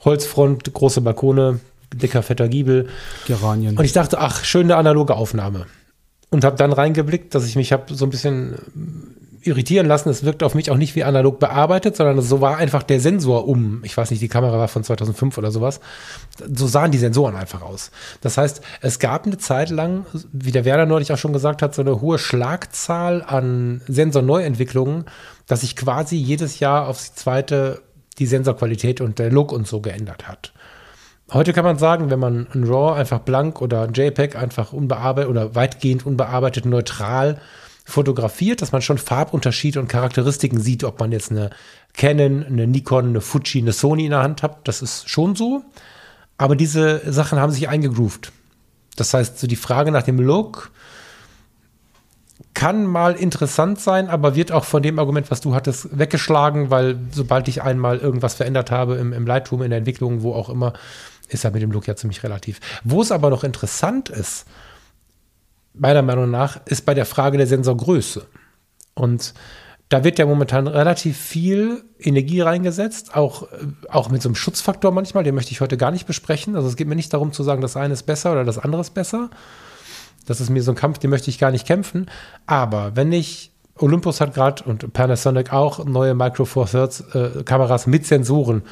[0.03, 1.59] Holzfront, große Balkone,
[1.93, 2.89] dicker, fetter Giebel.
[3.27, 3.77] Geranien.
[3.77, 5.65] Und ich dachte, ach, schöne analoge Aufnahme.
[6.29, 8.55] Und habe dann reingeblickt, dass ich mich habe so ein bisschen
[9.45, 10.09] irritieren lassen.
[10.09, 13.47] Es wirkt auf mich auch nicht wie analog bearbeitet, sondern so war einfach der Sensor
[13.47, 13.81] um.
[13.83, 15.79] Ich weiß nicht, die Kamera war von 2005 oder sowas.
[16.53, 17.91] So sahen die Sensoren einfach aus.
[18.21, 21.75] Das heißt, es gab eine Zeit lang, wie der Werner neulich auch schon gesagt hat,
[21.75, 25.05] so eine hohe Schlagzahl an Sensorneuentwicklungen,
[25.47, 27.81] dass sich quasi jedes Jahr aufs zweite
[28.17, 30.53] die Sensorqualität und der Look und so geändert hat.
[31.31, 35.29] Heute kann man sagen, wenn man ein RAW einfach blank oder ein JPEG einfach unbearbeitet
[35.29, 37.39] oder weitgehend unbearbeitet neutral
[37.85, 41.51] fotografiert, dass man schon Farbunterschiede und Charakteristiken sieht, ob man jetzt eine
[41.93, 44.67] Canon, eine Nikon, eine Fuji, eine Sony in der Hand hat.
[44.67, 45.63] Das ist schon so.
[46.37, 48.31] Aber diese Sachen haben sich eingegroovt.
[48.95, 50.71] Das heißt, so die Frage nach dem Look
[52.53, 56.99] kann mal interessant sein, aber wird auch von dem Argument, was du hattest, weggeschlagen, weil
[57.11, 60.73] sobald ich einmal irgendwas verändert habe im, im Lightroom, in der Entwicklung, wo auch immer,
[61.29, 62.59] ist er mit dem Look ja ziemlich relativ.
[62.83, 64.45] Wo es aber noch interessant ist,
[65.77, 68.25] meiner Meinung nach, ist bei der Frage der Sensorgröße.
[68.93, 69.33] Und
[69.89, 73.47] da wird ja momentan relativ viel Energie reingesetzt, auch,
[73.89, 76.55] auch mit so einem Schutzfaktor manchmal, den möchte ich heute gar nicht besprechen.
[76.55, 78.81] Also es geht mir nicht darum zu sagen, das eine ist besser oder das andere
[78.81, 79.29] ist besser.
[80.25, 82.09] Das ist mir so ein Kampf, den möchte ich gar nicht kämpfen.
[82.47, 87.85] Aber wenn ich, Olympus hat gerade und Panasonic auch neue Micro Four Thirds äh, Kameras
[87.85, 88.63] mit Sensoren,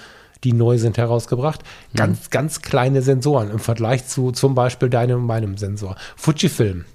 [0.44, 1.62] die neu sind, herausgebracht.
[1.96, 2.30] Ganz, mhm.
[2.32, 5.96] ganz kleine Sensoren im Vergleich zu zum Beispiel deinem und meinem Sensor.
[6.16, 6.86] Fujifilm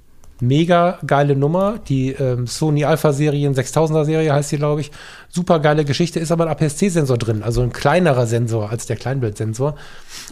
[0.40, 1.78] Mega geile Nummer.
[1.88, 4.90] Die ähm, Sony Alpha Serien 6000er Serie heißt sie, glaube ich.
[5.28, 6.20] Super geile Geschichte.
[6.20, 9.74] Ist aber ein APS-C-Sensor drin, also ein kleinerer Sensor als der Kleinbildsensor.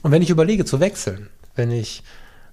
[0.03, 2.03] Und wenn ich überlege zu wechseln, wenn ich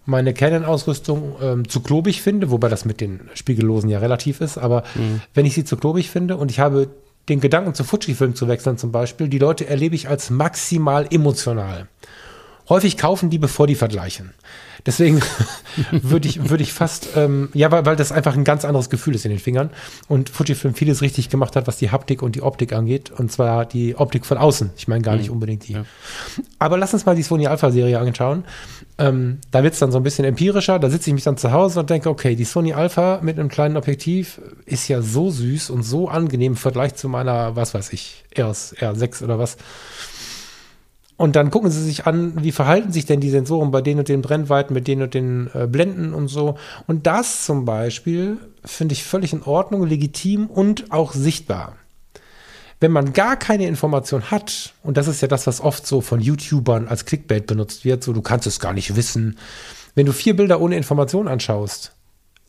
[0.05, 4.83] meine Canon-Ausrüstung ähm, zu klobig finde, wobei das mit den Spiegellosen ja relativ ist, aber
[4.95, 5.21] mhm.
[5.33, 6.89] wenn ich sie zu klobig finde und ich habe
[7.29, 11.87] den Gedanken zu Fujifilm zu wechseln zum Beispiel, die Leute erlebe ich als maximal emotional.
[12.69, 14.33] Häufig kaufen die, bevor die vergleichen.
[14.85, 15.21] Deswegen
[15.91, 19.15] würde ich, würde ich fast, ähm, ja, weil, weil das einfach ein ganz anderes Gefühl
[19.15, 19.69] ist in den Fingern
[20.07, 23.11] und Fujifilm vieles richtig gemacht hat, was die Haptik und die Optik angeht.
[23.11, 24.71] Und zwar die Optik von außen.
[24.75, 25.33] Ich meine gar nicht mhm.
[25.33, 25.73] unbedingt die.
[25.73, 25.85] Ja.
[26.59, 28.43] Aber lass uns mal die Sony Alpha-Serie anschauen.
[28.97, 30.79] Ähm, da wird es dann so ein bisschen empirischer.
[30.79, 33.49] Da sitze ich mich dann zu Hause und denke, okay, die Sony Alpha mit einem
[33.49, 37.93] kleinen Objektiv ist ja so süß und so angenehm im Vergleich zu meiner, was weiß
[37.93, 39.57] ich, RS, R6 oder was.
[41.15, 44.09] Und dann gucken sie sich an, wie verhalten sich denn die Sensoren bei den und
[44.09, 46.57] den Brennweiten, mit den und den äh, Blenden und so.
[46.87, 51.75] Und das zum Beispiel finde ich völlig in Ordnung, legitim und auch sichtbar.
[52.79, 56.19] Wenn man gar keine Information hat, und das ist ja das, was oft so von
[56.19, 59.37] YouTubern als Clickbait benutzt wird, so du kannst es gar nicht wissen.
[59.95, 61.93] Wenn du vier Bilder ohne Information anschaust,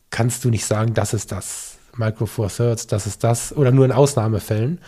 [0.09, 3.85] kannst du nicht sagen, das ist das Micro Four Thirds, das ist das, oder nur
[3.85, 4.79] in Ausnahmefällen.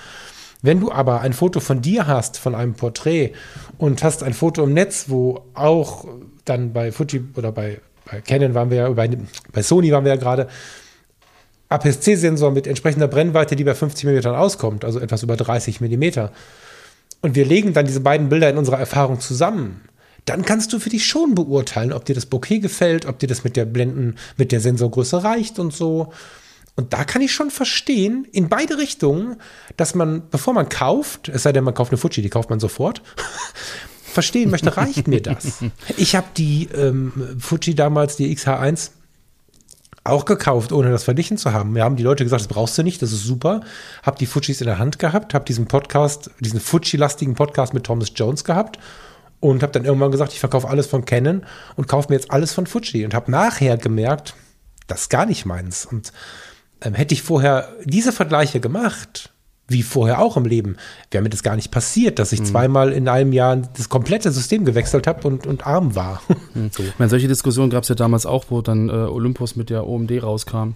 [0.62, 3.34] Wenn du aber ein Foto von dir hast, von einem Porträt
[3.78, 6.06] und hast ein Foto im Netz, wo auch
[6.46, 9.10] dann bei Fuji oder bei, bei Canon waren wir ja, bei,
[9.52, 10.48] bei Sony waren wir ja gerade,
[11.70, 16.04] APS-C-Sensor mit entsprechender Brennweite, die bei 50 mm auskommt, also etwas über 30 mm.
[17.22, 19.82] Und wir legen dann diese beiden Bilder in unserer Erfahrung zusammen.
[20.26, 23.44] Dann kannst du für dich schon beurteilen, ob dir das Bokeh gefällt, ob dir das
[23.44, 26.14] mit der Blenden, mit der Sensorgröße reicht und so.
[26.78, 29.38] Und da kann ich schon verstehen, in beide Richtungen,
[29.78, 32.60] dass man, bevor man kauft, es sei denn, man kauft eine Fuji, die kauft man
[32.60, 33.02] sofort,
[34.04, 35.64] verstehen möchte, reicht mir das?
[35.98, 38.92] Ich habe die ähm, Fuji damals, die XH1,
[40.04, 41.76] auch gekauft, ohne das verglichen zu haben.
[41.76, 43.62] Wir haben die Leute gesagt, das brauchst du nicht, das ist super.
[44.04, 48.12] Hab die Fujis in der Hand gehabt, hab diesen Podcast, diesen Fuji-lastigen Podcast mit Thomas
[48.16, 48.80] Jones gehabt
[49.40, 51.44] und habe dann irgendwann gesagt, ich verkaufe alles von Canon
[51.76, 54.36] und kaufe mir jetzt alles von Fuji und habe nachher gemerkt,
[54.88, 55.86] das ist gar nicht meins.
[55.86, 56.14] Und
[56.82, 59.32] ähm, hätte ich vorher diese Vergleiche gemacht,
[59.70, 60.78] wie vorher auch im Leben,
[61.12, 62.46] wäre mir das gar nicht passiert, dass ich mhm.
[62.46, 66.22] zweimal in einem Jahr das komplette System gewechselt habe und, und arm war.
[66.54, 66.70] Mhm.
[66.72, 66.84] so.
[66.88, 69.86] Ich meine, solche Diskussionen gab es ja damals auch, wo dann äh, Olympus mit der
[69.86, 70.76] OMD rauskam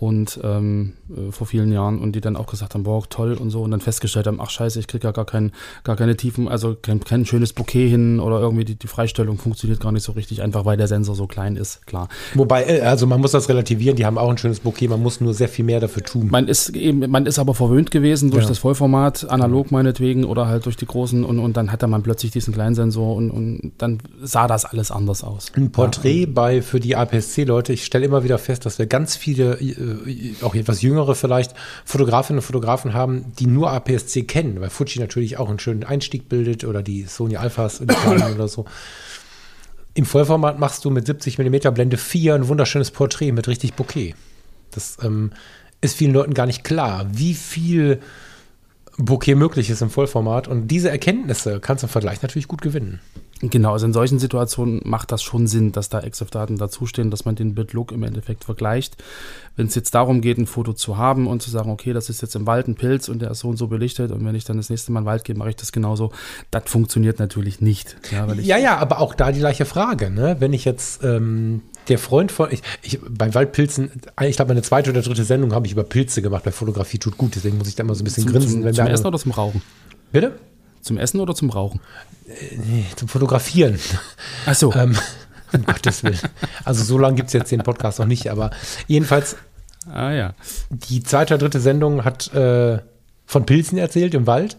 [0.00, 3.50] und ähm, äh, vor vielen Jahren und die dann auch gesagt haben, boah, toll und
[3.50, 5.52] so und dann festgestellt haben, ach scheiße, ich kriege ja gar, kein,
[5.84, 9.80] gar keine Tiefen, also kein, kein schönes Bouquet hin oder irgendwie die, die Freistellung funktioniert
[9.80, 12.08] gar nicht so richtig, einfach weil der Sensor so klein ist, klar.
[12.34, 15.20] Wobei, äh, also man muss das relativieren, die haben auch ein schönes Bouquet, man muss
[15.20, 16.28] nur sehr viel mehr dafür tun.
[16.30, 18.48] Man ist eben, man ist aber verwöhnt gewesen durch ja.
[18.48, 22.32] das Vollformat, analog meinetwegen oder halt durch die großen und, und dann hatte man plötzlich
[22.32, 25.52] diesen kleinen Sensor und, und dann sah das alles anders aus.
[25.54, 26.28] Ein Porträt ja.
[26.32, 29.83] bei für die APS-C-Leute, ich stelle immer wieder fest, dass wir ganz viele äh,
[30.42, 35.38] auch etwas jüngere vielleicht Fotografinnen und Fotografen haben, die nur APS-C kennen, weil Fuji natürlich
[35.38, 38.64] auch einen schönen Einstieg bildet oder die Sony Alphas oder so.
[39.94, 44.14] Im Vollformat machst du mit 70 mm Blende 4 ein wunderschönes Porträt mit richtig Bokeh.
[44.72, 45.32] Das ähm,
[45.80, 48.00] ist vielen Leuten gar nicht klar, wie viel
[48.96, 50.48] Bokeh möglich ist im Vollformat.
[50.48, 53.00] Und diese Erkenntnisse kannst du im Vergleich natürlich gut gewinnen.
[53.40, 57.34] Genau, also in solchen Situationen macht das schon Sinn, dass da EXIF-Daten dazustehen, dass man
[57.34, 58.96] den Bit-Look im Endeffekt vergleicht.
[59.56, 62.22] Wenn es jetzt darum geht, ein Foto zu haben und zu sagen, okay, das ist
[62.22, 64.44] jetzt im Wald ein Pilz und der ist so und so belichtet und wenn ich
[64.44, 66.12] dann das nächste Mal in den Wald gehe, mache ich das genauso.
[66.50, 67.96] Das funktioniert natürlich nicht.
[68.10, 70.10] Ja, ja, ja, aber auch da die gleiche Frage.
[70.10, 70.36] Ne?
[70.38, 73.90] Wenn ich jetzt ähm, der Freund von, ich, ich, bei Waldpilzen,
[74.22, 77.18] ich glaube, eine zweite oder dritte Sendung habe ich über Pilze gemacht, bei Fotografie tut
[77.18, 78.50] gut, deswegen muss ich da immer so ein bisschen zum, grinsen.
[78.52, 79.60] Zum, wenn zum Essen oder zum Rauchen?
[80.12, 80.32] Bitte?
[80.84, 81.80] Zum Essen oder zum Rauchen?
[82.26, 83.78] Nee, zum Fotografieren.
[84.46, 84.72] Ach so.
[84.74, 84.96] ähm,
[85.52, 86.20] um Gottes Willen.
[86.64, 88.50] Also so lange gibt es jetzt den Podcast noch nicht, aber
[88.86, 89.36] jedenfalls
[89.92, 90.34] Ah ja.
[90.70, 92.78] Die zweite oder dritte Sendung hat äh,
[93.26, 94.56] von Pilzen erzählt im Wald.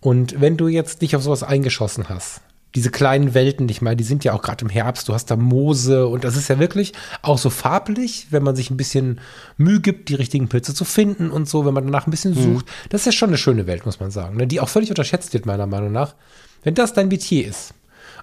[0.00, 2.40] Und wenn du jetzt dich auf sowas eingeschossen hast,
[2.74, 5.36] diese kleinen Welten, ich meine, die sind ja auch gerade im Herbst, du hast da
[5.36, 9.20] Moose und das ist ja wirklich auch so farblich, wenn man sich ein bisschen
[9.56, 12.66] Mühe gibt, die richtigen Pilze zu finden und so, wenn man danach ein bisschen sucht.
[12.88, 14.46] Das ist ja schon eine schöne Welt, muss man sagen, ne?
[14.46, 16.14] die auch völlig unterschätzt wird, meiner Meinung nach.
[16.62, 17.74] Wenn das dein Metier ist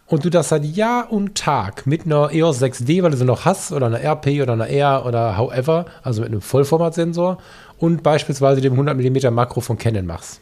[0.05, 3.43] und du das seit Jahr und Tag mit einer EOS 6D, weil du sie noch
[3.43, 7.37] hast, oder einer RP oder einer R oder however, also mit einem Vollformatsensor
[7.79, 10.39] und beispielsweise dem 100 mm Makro von Canon machst,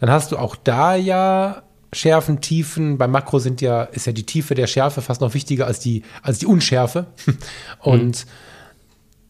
[0.00, 2.98] dann hast du auch da ja Schärfen, Tiefen.
[2.98, 6.02] Beim Makro sind ja, ist ja die Tiefe der Schärfe fast noch wichtiger als die,
[6.22, 7.06] als die Unschärfe.
[7.80, 8.26] Und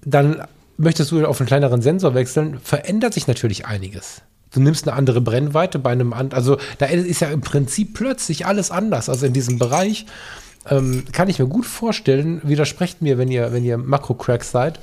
[0.05, 0.43] dann
[0.77, 4.23] möchtest du auf einen kleineren Sensor wechseln, verändert sich natürlich einiges.
[4.53, 8.47] Du nimmst eine andere Brennweite bei einem anderen, also da ist ja im Prinzip plötzlich
[8.47, 9.09] alles anders.
[9.09, 10.07] Also in diesem Bereich
[10.71, 14.81] ähm, kann ich mir gut vorstellen, widersprecht mir, wenn ihr, wenn ihr Makro-Cracks seid,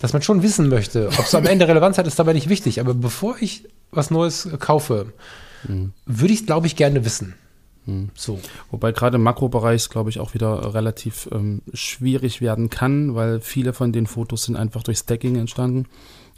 [0.00, 2.80] dass man schon wissen möchte, ob es am Ende Relevanz hat, ist dabei nicht wichtig.
[2.80, 5.12] Aber bevor ich was Neues kaufe,
[6.06, 7.34] würde ich glaube ich, gerne wissen.
[8.14, 8.38] So.
[8.70, 13.72] Wobei gerade im Makrobereich, glaube ich, auch wieder relativ ähm, schwierig werden kann, weil viele
[13.72, 15.86] von den Fotos sind einfach durch Stacking entstanden.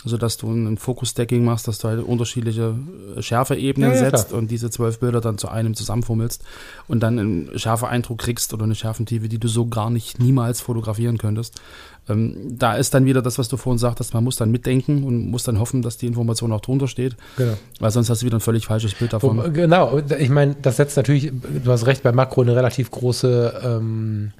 [0.02, 2.74] Also, dass du ein Fokus-Stacking machst, dass du halt unterschiedliche
[3.16, 4.38] äh, Schärfeebenen Ja, ja, setzt klar.
[4.38, 6.42] und diese zwölf Bilder dann zu einem zusammenfummelst
[6.88, 11.18] und dann einen Schärfeeindruck kriegst oder eine Schärfentiefe, die du so gar nicht niemals fotografieren
[11.18, 11.60] könntest.
[12.08, 15.30] Ähm, da ist dann wieder das, was du vorhin sagtest, man muss dann mitdenken und
[15.30, 17.52] muss dann hoffen, dass die Information auch drunter steht, Genau.
[17.78, 19.36] weil sonst hast du wieder ein völlig falsches Bild davon.
[19.36, 21.30] Wo, genau, ich meine, das setzt natürlich,
[21.62, 24.32] du hast recht, bei Makro eine relativ große, ähm,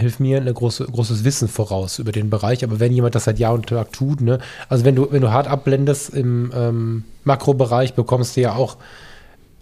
[0.00, 2.64] hilf mir, eine große, großes Wissen voraus über den Bereich.
[2.64, 5.30] Aber wenn jemand das seit Jahr und Tag tut, ne, also wenn du, wenn du
[5.30, 8.76] hart abblendest im ähm, Makrobereich, bekommst du ja auch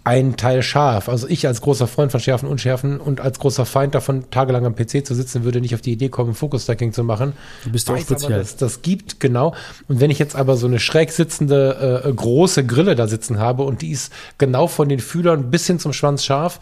[0.08, 1.10] einen Teil scharf.
[1.10, 4.64] Also ich als großer Freund von Schärfen und Unschärfen und als großer Feind davon, tagelang
[4.64, 7.34] am PC zu sitzen, würde nicht auf die Idee kommen, Focus-Stacking zu machen.
[7.64, 8.38] Du bist auch speziell.
[8.38, 9.54] dass das gibt, genau.
[9.86, 13.64] Und wenn ich jetzt aber so eine schräg sitzende, äh, große Grille da sitzen habe
[13.64, 16.58] und die ist genau von den Fühlern bis hin zum Schwanz scharf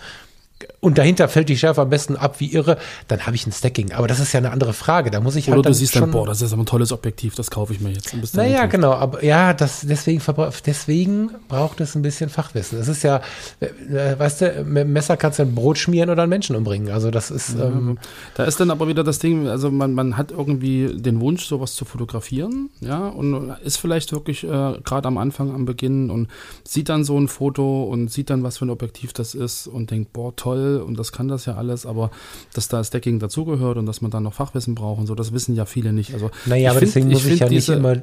[0.81, 3.93] und dahinter fällt die Schärfe am besten ab wie irre, dann habe ich ein Stacking.
[3.93, 5.11] Aber das ist ja eine andere Frage.
[5.11, 7.35] Da muss ich Oder halt du siehst dann, boah, das ist aber ein tolles Objektiv,
[7.35, 8.15] das kaufe ich mir jetzt.
[8.35, 10.23] Naja, genau, aber ja, das, deswegen,
[10.65, 12.79] deswegen braucht es ein bisschen Fachwissen.
[12.79, 13.21] Das ist ja,
[13.61, 16.91] äh, weißt du, mit dem Messer kannst du ein Brot schmieren oder einen Menschen umbringen.
[16.91, 17.99] Also das ist, ähm,
[18.35, 21.75] Da ist dann aber wieder das Ding, also man, man hat irgendwie den Wunsch, sowas
[21.75, 24.47] zu fotografieren, ja, und ist vielleicht wirklich äh,
[24.85, 26.29] gerade am Anfang, am Beginn und
[26.65, 29.91] sieht dann so ein Foto und sieht dann, was für ein Objektiv das ist und
[29.91, 32.11] denkt, boah, toll, und das kann das ja alles, aber
[32.55, 35.55] dass da Stacking dazugehört und dass man dann noch Fachwissen braucht und so, das wissen
[35.55, 36.15] ja viele nicht.
[36.15, 37.97] Also naja, aber find- deswegen muss ich, find ja nicht immer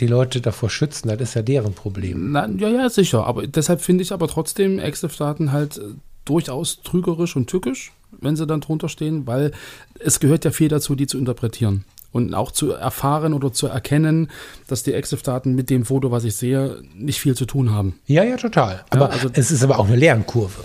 [0.00, 1.08] die Leute davor schützen.
[1.08, 2.32] Das ist ja deren Problem.
[2.32, 3.26] Na, ja, ja, sicher.
[3.26, 5.82] Aber deshalb finde ich aber trotzdem Exif-Daten halt äh,
[6.26, 9.52] durchaus trügerisch und tückisch, wenn sie dann drunter stehen, weil
[9.98, 11.84] es gehört ja viel dazu, die zu interpretieren.
[12.12, 14.30] Und auch zu erfahren oder zu erkennen,
[14.68, 17.98] dass die Exif-Daten mit dem Foto, was ich sehe, nicht viel zu tun haben.
[18.06, 18.84] Ja, ja, total.
[18.90, 20.64] Aber also- es ist aber auch eine Lernkurve.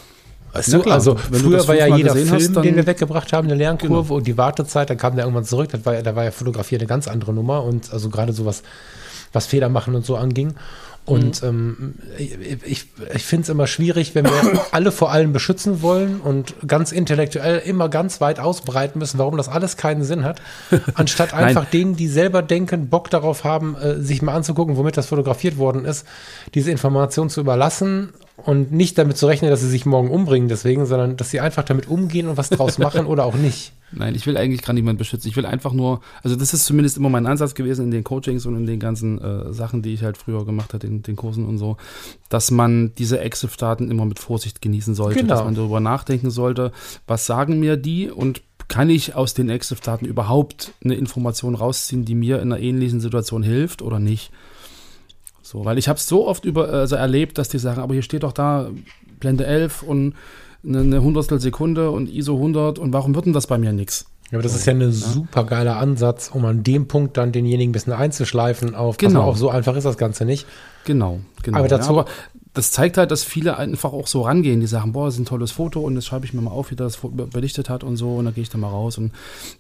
[0.54, 4.04] Weißt du, also früher war ja jeder Film, hast, den wir weggebracht haben, eine Lernkurve
[4.04, 4.16] Genau.
[4.16, 6.88] und die Wartezeit, dann kam der irgendwann zurück, das war da war ja Fotografie eine
[6.88, 8.64] ganz andere Nummer und also gerade sowas,
[9.34, 10.56] was Fehler machen und so anging.
[11.04, 16.22] Und ähm, ich, ich, finde es immer schwierig, wenn wir alle vor allem beschützen wollen
[16.22, 20.42] und ganz intellektuell immer ganz weit ausbreiten müssen, warum das alles keinen Sinn hat,
[20.94, 25.08] anstatt einfach denen, die selber denken, Bock darauf haben, äh, sich mal anzugucken, womit das
[25.08, 26.06] fotografiert worden ist,
[26.54, 30.86] diese Information zu überlassen und nicht damit zu rechnen, dass sie sich morgen umbringen deswegen,
[30.86, 33.74] sondern dass sie einfach damit umgehen und was draus machen oder auch nicht.
[33.92, 35.28] Nein, ich will eigentlich gar niemanden beschützen.
[35.30, 38.46] Ich will einfach nur, also das ist zumindest immer mein Ansatz gewesen in den Coachings
[38.46, 41.46] und in den ganzen äh, Sachen, die ich halt früher gemacht habe, in den Kursen
[41.46, 41.76] und so,
[42.30, 45.36] dass man diese Exif-Daten immer mit Vorsicht genießen sollte, Genau.
[45.36, 46.72] dass man darüber nachdenken sollte,
[47.06, 52.16] was sagen mir die und kann ich aus den Exif-Daten überhaupt eine Information rausziehen, die
[52.16, 54.32] mir in einer ähnlichen Situation hilft oder nicht?
[55.42, 58.04] So, weil ich habe es so oft über, also erlebt, dass die sagen, aber hier
[58.04, 58.70] steht doch da
[59.20, 60.14] Blende 11 und
[60.64, 64.06] eine, eine Hundertstel Sekunde und ISO 100 und warum wird denn das bei mir nichts?
[64.30, 67.70] Ja, aber das ist ja ein super geiler Ansatz, um an dem Punkt dann denjenigen
[67.70, 69.24] ein bisschen einzuschleifen auf, Genau.
[69.24, 70.46] auf, so einfach ist das Ganze nicht.
[70.86, 71.58] Genau, genau.
[71.58, 72.06] Aber dazu- ja, aber
[72.54, 75.26] das zeigt halt, dass viele einfach auch so rangehen, die sagen, boah, das ist ein
[75.26, 77.00] tolles Foto und das schreibe ich mir mal auf, wie das
[77.32, 79.12] belichtet hat und so und dann gehe ich da mal raus und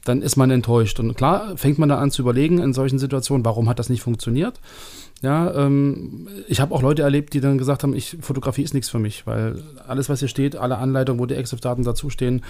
[0.05, 0.99] dann ist man enttäuscht.
[1.01, 4.01] Und klar fängt man dann an zu überlegen in solchen Situationen, warum hat das nicht
[4.01, 4.59] funktioniert?
[5.21, 8.89] Ja, ähm, ich habe auch Leute erlebt, die dann gesagt haben, ich Fotografie ist nichts
[8.89, 12.43] für mich, weil alles, was hier steht, alle Anleitungen, wo die Exif-Daten dazustehen,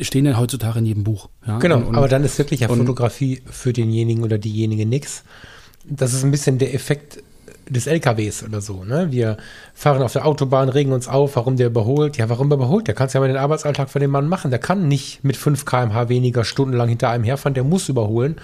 [0.00, 1.28] stehen ja heutzutage in jedem Buch.
[1.46, 1.58] Ja?
[1.58, 5.24] Genau, Und- und- aber dann ist wirklich ja Fotografie für denjenigen oder diejenige nix.
[5.88, 7.22] Das ist ein bisschen der Effekt
[7.68, 8.84] des LKWs oder so.
[8.84, 9.08] Ne?
[9.10, 9.38] Wir
[9.74, 12.16] fahren auf der Autobahn, regen uns auf, warum der überholt.
[12.16, 12.86] Ja, warum überholt?
[12.86, 14.50] Der kann ja mal den Arbeitsalltag von dem Mann machen.
[14.50, 17.54] Der kann nicht mit 5 km/h weniger stundenlang hinter einem herfahren.
[17.54, 18.36] Der muss überholen.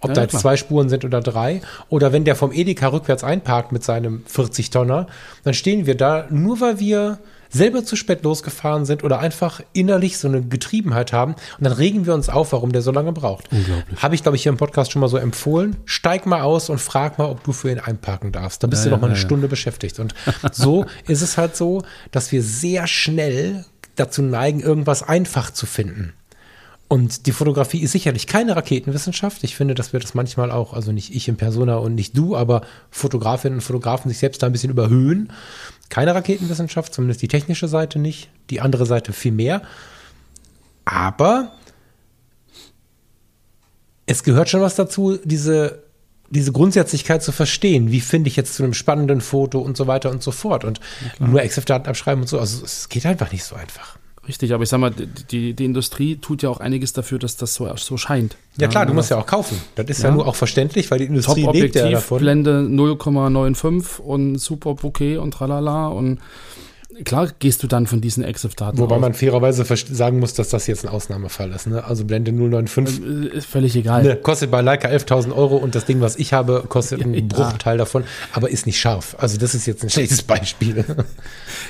[0.00, 0.42] Ob Ja, da jetzt klar.
[0.42, 1.60] zwei Spuren sind oder drei.
[1.88, 5.06] Oder wenn der vom Edeka rückwärts einparkt mit seinem 40-Tonner,
[5.44, 7.18] dann stehen wir da, nur weil wir
[7.52, 11.32] selber zu spät losgefahren sind oder einfach innerlich so eine Getriebenheit haben.
[11.58, 13.50] Und dann regen wir uns auf, warum der so lange braucht.
[13.50, 14.00] Unglaublich.
[14.00, 15.76] Habe ich, glaube ich, hier im Podcast schon mal so empfohlen.
[15.84, 18.62] Steig mal aus und frag mal, ob du für ihn einparken darfst.
[18.62, 19.26] Da bist Ja, du noch mal eine ja, ja.
[19.26, 19.98] Stunde beschäftigt.
[19.98, 20.14] Und
[20.52, 21.82] so ist es halt so,
[22.12, 23.64] dass wir sehr schnell
[23.96, 26.12] dazu neigen, irgendwas einfach zu finden.
[26.92, 29.44] Und die Fotografie ist sicherlich keine Raketenwissenschaft.
[29.44, 32.34] Ich finde, dass wir das manchmal auch, also nicht ich in Persona und nicht du,
[32.34, 35.32] aber Fotografinnen und Fotografen sich selbst da ein bisschen überhöhen.
[35.88, 39.62] Keine Raketenwissenschaft, zumindest die technische Seite nicht, die andere Seite viel mehr.
[40.84, 41.52] Aber
[44.06, 45.84] es gehört schon was dazu, diese,
[46.28, 47.92] diese Grundsätzlichkeit zu verstehen.
[47.92, 50.64] Wie finde ich jetzt zu einem spannenden Foto und so weiter und so fort.
[50.64, 50.80] Und
[51.20, 52.40] nur EXIF-Daten abschreiben und so.
[52.40, 53.99] Also es geht einfach nicht so einfach.
[54.30, 57.52] Richtig, aber ich sag mal, die, die Industrie tut ja auch einiges dafür, dass das
[57.52, 58.36] so, so scheint.
[58.60, 59.60] Ja klar, du musst ja auch kaufen.
[59.74, 60.14] Das ist ja, Ja.
[60.14, 62.20] nur auch verständlich, weil die Industrie lebt ja davon.
[62.20, 66.20] Blende 0,95 und super Bouquet und tralala und
[67.04, 69.00] klar gehst du dann von diesen EXIF-Daten Wobei aus.
[69.00, 71.66] man fairerweise sagen muss, dass das jetzt ein Ausnahmefall ist.
[71.66, 71.82] Ne?
[71.84, 73.00] Also Blende 095
[73.34, 74.02] Äh, ist völlig egal.
[74.02, 77.20] ne, kostet bei Leica 11.000 Euro und das Ding, was ich habe, kostet einen Ja.
[77.26, 79.16] Bruchteil davon, aber ist nicht scharf.
[79.18, 80.84] Also das ist jetzt ein schlechtes Beispiel.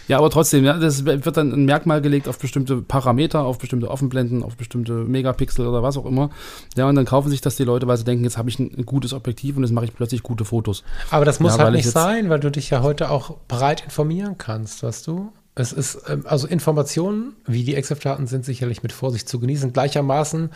[0.08, 3.88] Ja, aber trotzdem, ja, das wird dann ein Merkmal gelegt auf bestimmte Parameter, auf bestimmte
[3.90, 6.30] Offenblenden, auf bestimmte Megapixel oder was auch immer.
[6.76, 8.70] Ja, und dann kaufen sich das die Leute, weil sie denken, jetzt habe ich ein,
[8.76, 10.82] ein gutes Objektiv und jetzt mache ich plötzlich gute Fotos.
[11.10, 14.36] Aber das muss Ja, halt nicht sein, weil du dich ja heute auch breit informieren
[14.38, 15.19] kannst, weißt du?
[15.60, 19.72] Es ist, ähm, also Informationen, wie die EXIF-Daten sind, sicherlich mit Vorsicht zu genießen.
[19.72, 20.50] Gleichermaßen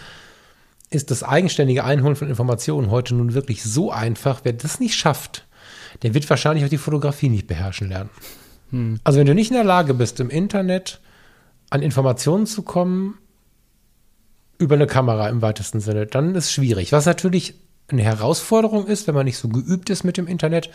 [0.91, 4.41] ist das eigenständige Einholen von Informationen heute nun wirklich so einfach.
[4.45, 5.47] Wer das nicht schafft,
[6.03, 8.11] der wird wahrscheinlich auch die Fotografie nicht beherrschen lernen.
[9.05, 11.01] Also wenn du nicht in der Lage bist, im Internet
[11.71, 13.19] an Informationen zu kommen,
[14.59, 16.93] über eine Kamera im weitesten Sinne, dann ist es schwierig.
[16.93, 17.55] Was natürlich
[17.89, 20.71] eine Herausforderung ist, wenn man nicht so geübt ist mit dem Internet.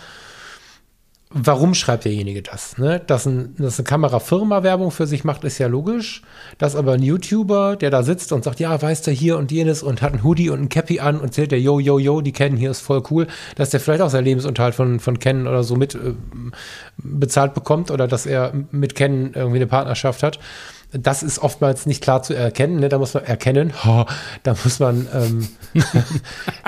[1.31, 2.79] Warum schreibt derjenige das?
[2.79, 2.99] Ne?
[3.05, 6.23] Dass, ein, dass eine Kamerafirma Werbung für sich macht, ist ja logisch.
[6.57, 9.83] Dass aber ein YouTuber, der da sitzt und sagt, ja, weißt du, hier und jenes
[9.83, 12.31] und hat ein Hoodie und ein Cappy an und zählt der, yo, yo, yo, die
[12.31, 15.61] kennen hier ist voll cool, dass der vielleicht auch seinen Lebensunterhalt von, von Kennen oder
[15.61, 16.15] so mit äh,
[16.97, 20.39] bezahlt bekommt oder dass er mit Kennen irgendwie eine Partnerschaft hat.
[20.91, 22.79] Das ist oftmals nicht klar zu erkennen.
[22.79, 22.89] Ne?
[22.89, 24.05] Da muss man erkennen, ha,
[24.43, 25.47] da muss man, ähm,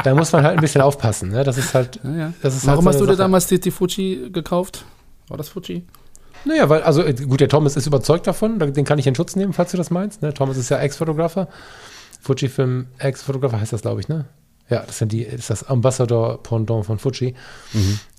[0.03, 1.29] da muss man halt ein bisschen aufpassen.
[1.29, 1.43] Ne?
[1.43, 2.33] Das ist halt, Ja, ja.
[2.41, 3.23] das ist Warum halt hast so du eine dir Sache.
[3.25, 4.85] damals die, die Fuji gekauft?
[5.27, 5.83] War das Fuji?
[6.45, 9.35] Naja, weil, also gut, der Thomas ist überzeugt davon, da- den kann ich in Schutz
[9.35, 10.21] nehmen, falls du das meinst.
[10.21, 10.33] Ne?
[10.33, 11.47] Thomas ist ja Ex-Fotografer.
[12.21, 14.25] Fujifilm Ex-Fotografer heißt das, glaube ich, ne?
[14.71, 17.35] Ja, das sind die, ist das Ambassador-Pendant von Fuji.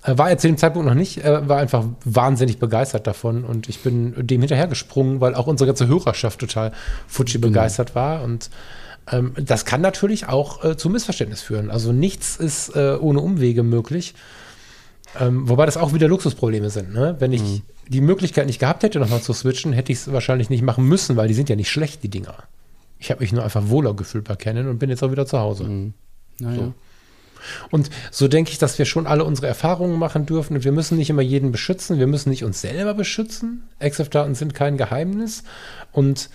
[0.03, 3.79] Äh, War er zu dem Zeitpunkt noch nicht, war einfach wahnsinnig begeistert davon und ich
[3.79, 6.71] bin dem hinterhergesprungen, weil auch unsere ganze Hörerschaft total
[7.07, 8.49] Fuji begeistert war und
[9.11, 11.71] ähm, das kann natürlich auch äh, zu Missverständnis führen.
[11.71, 14.13] Also nichts ist äh, ohne Umwege möglich.
[15.19, 16.93] Ähm, wobei das auch wieder Luxusprobleme sind.
[16.93, 17.15] Ne?
[17.19, 17.41] Wenn ich
[17.87, 21.17] die Möglichkeit nicht gehabt hätte, nochmal zu switchen, hätte ich es wahrscheinlich nicht machen müssen,
[21.17, 22.35] weil die sind ja nicht schlecht, die Dinger.
[22.97, 25.37] Ich habe mich nur einfach wohler gefühlt bei Canon und bin jetzt auch wieder zu
[25.37, 25.65] Hause.
[26.43, 26.57] Naja.
[26.57, 26.73] So.
[27.71, 30.97] Und so denke ich, dass wir schon alle unsere Erfahrungen machen dürfen und wir müssen
[30.97, 33.63] nicht immer jeden beschützen, wir müssen nicht uns selber beschützen.
[33.79, 35.43] EXIF-Daten sind kein Geheimnis
[35.91, 36.29] und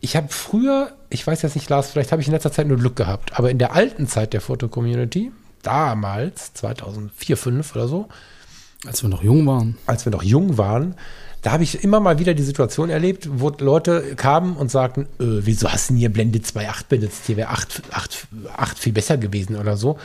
[0.00, 2.78] ich habe früher, ich weiß jetzt nicht, Lars, vielleicht habe ich in letzter Zeit nur
[2.78, 5.30] Glück gehabt, aber in der alten Zeit der Foto-Community,
[5.62, 8.08] damals, 2004, 2005 oder so,
[8.86, 9.76] Als wir noch jung waren.
[9.86, 10.94] als wir noch jung waren,
[11.42, 15.06] da habe ich immer mal wieder die Situation erlebt, wo Leute kamen und sagten, äh,
[15.18, 17.22] wieso hast du denn hier Blende 2.8 benutzt?
[17.26, 19.98] Hier wäre 8, 8, 8 viel besser gewesen oder so.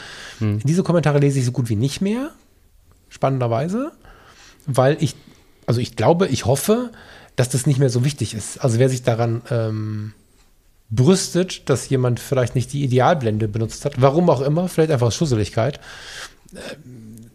[0.64, 2.32] Diese Kommentare lese ich so gut wie nicht mehr,
[3.10, 3.92] spannenderweise,
[4.66, 5.16] weil ich,
[5.66, 6.92] also ich glaube, ich hoffe,
[7.36, 8.64] dass das nicht mehr so wichtig ist.
[8.64, 10.14] Also wer sich daran ähm,
[10.90, 15.16] brüstet, dass jemand vielleicht nicht die Idealblende benutzt hat, warum auch immer, vielleicht einfach aus
[15.16, 15.80] Schusseligkeit,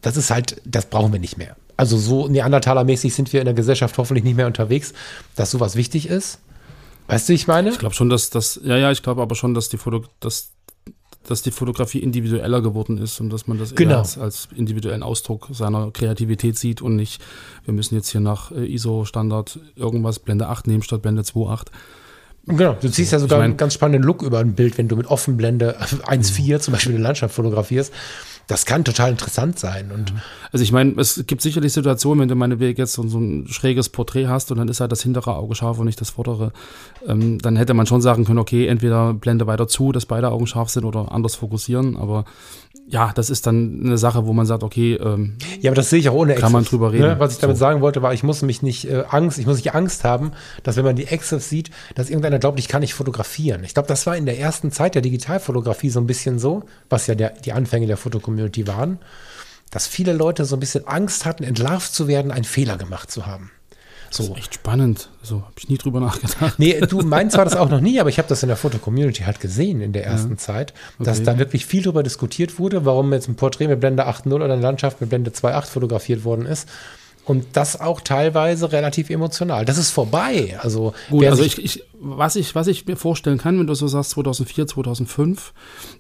[0.00, 1.56] das ist halt, das brauchen wir nicht mehr.
[1.80, 4.92] Also so Neandertaler-mäßig sind wir in der Gesellschaft hoffentlich nicht mehr unterwegs,
[5.34, 6.38] dass sowas wichtig ist.
[7.06, 7.70] Weißt du, wie ich meine?
[7.70, 10.50] Ich glaube schon, dass das, ja, ja, ich glaube aber schon, dass die, Foto, dass,
[11.26, 13.98] dass die Fotografie individueller geworden ist und dass man das Genau.
[13.98, 17.22] als, als individuellen Ausdruck seiner Kreativität sieht und nicht,
[17.64, 21.66] wir müssen jetzt hier nach äh, ISO-Standard irgendwas Blende 8 nehmen statt Blende 2.8.
[22.46, 24.88] Genau, du ziehst ja sogar ich mein- einen ganz spannenden Look über ein Bild, wenn
[24.88, 27.92] du mit Offenblende 1.4 zum Beispiel eine Landschaft fotografierst.
[28.46, 29.90] Das kann total interessant sein.
[29.92, 30.12] Und
[30.52, 33.88] Also ich meine, es gibt sicherlich Situationen, wenn du meinetwegen jetzt so, so ein schräges
[33.88, 36.52] Porträt hast und dann ist halt das hintere Auge scharf und nicht das vordere,
[37.06, 40.46] ähm, dann hätte man schon sagen können, okay, entweder blende weiter zu, dass beide Augen
[40.46, 42.24] scharf sind oder anders fokussieren, aber
[42.90, 46.00] ja, das ist dann eine Sache, wo man sagt, okay, ähm, Ja, aber das sehe
[46.00, 47.04] ich auch ohne Kann man drüber reden.
[47.04, 47.20] Ne?
[47.20, 47.60] Was ich damit So.
[47.60, 50.32] sagen wollte, war, ich muss mich nicht äh, Angst, ich muss nicht Angst haben,
[50.64, 53.62] dass wenn man die Exif sieht, dass irgendeiner glaubt, ich kann nicht fotografieren.
[53.62, 57.06] Ich glaube, das war in der ersten Zeit der Digitalfotografie so ein bisschen so, was
[57.06, 57.96] ja der, die Anfänge der
[58.40, 58.98] Fotocommunity waren,
[59.70, 63.26] dass viele Leute so ein bisschen Angst hatten, entlarvt zu werden, einen Fehler gemacht zu
[63.26, 63.50] haben.
[64.12, 64.34] So.
[64.34, 65.08] echt spannend.
[65.22, 66.58] So habe ich nie drüber nachgedacht.
[66.58, 69.22] Nee, du meinst zwar das auch noch nie, aber ich habe das in der Foto-Community
[69.22, 71.26] halt gesehen in der ersten Zeit, dass Okay.
[71.26, 74.60] da wirklich viel darüber diskutiert wurde, warum jetzt ein Porträt mit Blende 8.0 oder eine
[74.60, 76.68] Landschaft mit Blende 2.8 fotografiert worden ist.
[77.26, 79.64] Und das auch teilweise relativ emotional.
[79.64, 80.58] Das ist vorbei.
[80.62, 83.86] Also, Gut, also ich, ich, was, ich, was ich mir vorstellen kann, wenn du so
[83.86, 85.52] sagst 2004, 2005,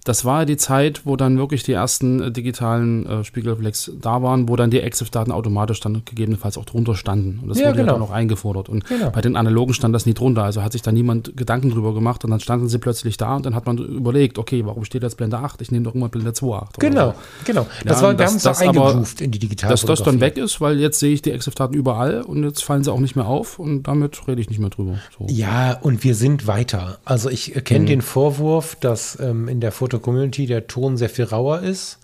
[0.04, 4.22] das war ja die Zeit, wo dann wirklich die ersten äh, digitalen äh, Spiegelreflex da
[4.22, 7.38] waren, wo dann die EXIF-Daten automatisch dann gegebenenfalls auch drunter standen.
[7.42, 7.92] Und das Ja, wurde genau.
[7.92, 8.68] ja dann auch eingefordert.
[8.68, 9.10] Und Genau.
[9.10, 10.42] bei den analogen stand das nie drunter.
[10.42, 13.46] Also hat sich da niemand Gedanken drüber gemacht und dann standen sie plötzlich da und
[13.46, 15.60] dann hat man überlegt, okay, warum steht jetzt Blende 8?
[15.60, 16.46] Ich nehme doch immer Blende 2.8.
[16.46, 17.14] oder genau, so.
[17.44, 17.66] genau.
[17.84, 19.86] Das Ja, war, wir das- haben es eingegroovt in die Dass Digitalfotografie.
[19.98, 22.92] das dann weg ist, weil jetzt sehe ich die EXIF-Daten überall und jetzt fallen sie
[22.92, 24.98] auch nicht mehr auf und damit rede ich nicht mehr drüber.
[25.18, 25.26] So.
[25.28, 26.98] Ja, und wir sind weiter.
[27.04, 27.86] Also ich kenne Mhm.
[27.86, 31.98] den Vorwurf, dass ähm, in der Foto-Community der Ton sehr viel rauer ist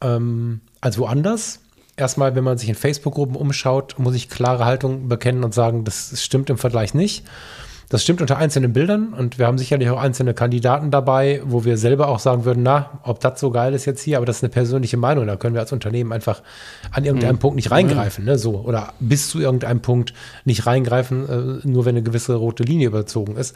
[0.00, 1.60] ähm, als woanders.
[1.96, 6.22] Erstmal, wenn man sich in Facebook-Gruppen umschaut, muss ich klare Haltung bekennen und sagen, das
[6.22, 7.24] stimmt im Vergleich nicht.
[7.92, 11.76] Das stimmt unter einzelnen Bildern und wir haben sicherlich auch einzelne Kandidaten dabei, wo wir
[11.76, 14.44] selber auch sagen würden, na, ob das so geil ist jetzt hier, aber das ist
[14.44, 15.26] eine persönliche Meinung.
[15.26, 16.40] Da können wir als Unternehmen einfach
[16.90, 20.14] an irgendeinem Punkt nicht reingreifen, ne, so oder bis zu irgendeinem Punkt
[20.46, 21.28] nicht reingreifen,
[21.64, 23.54] äh, nur wenn eine gewisse rote Linie überzogen ist.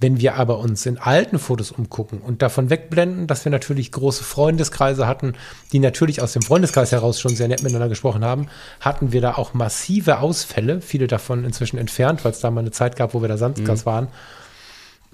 [0.00, 4.22] Wenn wir aber uns in alten Fotos umgucken und davon wegblenden, dass wir natürlich große
[4.22, 5.32] Freundeskreise hatten,
[5.72, 8.46] die natürlich aus dem Freundeskreis heraus schon sehr nett miteinander gesprochen haben,
[8.80, 12.70] hatten wir da auch massive Ausfälle, viele davon inzwischen entfernt, weil es da mal eine
[12.70, 14.08] Zeit gab, wo wir da Sandgas waren,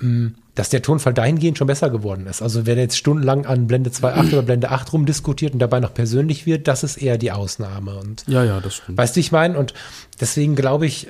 [0.01, 2.43] m, dass der Tonfall dahingehend schon besser geworden ist.
[2.43, 6.47] Also wer jetzt stundenlang an Blende 2.8 oder Blende 8 rumdiskutiert und dabei noch persönlich
[6.47, 7.97] wird, das ist eher die Ausnahme.
[7.97, 8.99] Und Ja, ja, das stimmt.
[8.99, 9.59] Weißt du, ich meine?
[9.59, 9.75] Und
[10.21, 11.09] deswegen glaube ich,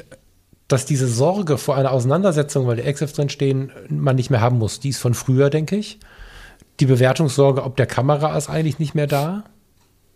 [0.75, 4.59] dass diese Sorge vor einer Auseinandersetzung, weil die EXIF drin stehen, man nicht mehr haben
[4.59, 4.81] muss.
[4.81, 6.01] Die ist von früher, denke ich.
[6.81, 9.45] Die Bewertungssorge, ob der Kamera ist eigentlich nicht mehr da.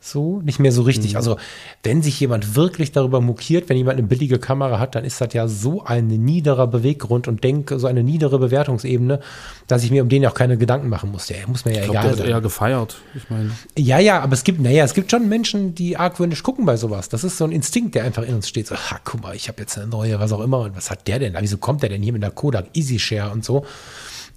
[0.00, 1.16] So, nicht mehr so richtig.
[1.16, 1.36] Also,
[1.82, 5.34] wenn sich jemand wirklich darüber mokiert, wenn jemand eine billige Kamera hat, dann ist das
[5.34, 9.18] ja so ein niederer Beweggrund und denke, so eine niedere Bewertungsebene,
[9.66, 11.26] dass ich mir um den ja auch keine Gedanken machen muss.
[11.26, 12.96] Der muss mir ja Ich glaube, egal der wird eher gefeiert.
[13.16, 16.64] Ich meine, Ja, ja, aber es gibt, naja, es gibt schon Menschen, die argwöhnisch gucken
[16.64, 17.08] bei sowas.
[17.08, 18.68] Das ist so ein Instinkt, der einfach in uns steht.
[18.68, 20.60] So, ha, guck mal, ich habe jetzt eine neue, was auch immer.
[20.60, 21.34] Und was hat der denn?
[21.40, 23.64] Wieso kommt der denn hier mit der Kodak Easy Share und so?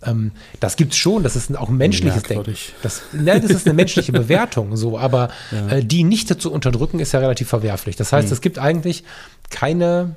[0.04, 1.24] Ähm, das gibt's schon.
[1.24, 2.56] Das ist auch ein menschliches Denken.
[2.82, 4.98] Das, ne, das ist eine menschliche Bewertung, so.
[4.98, 5.30] Aber
[5.70, 7.96] äh, die nicht zu unterdrücken, ist ja relativ verwerflich.
[7.96, 9.04] Das heißt, es gibt eigentlich
[9.50, 10.16] keine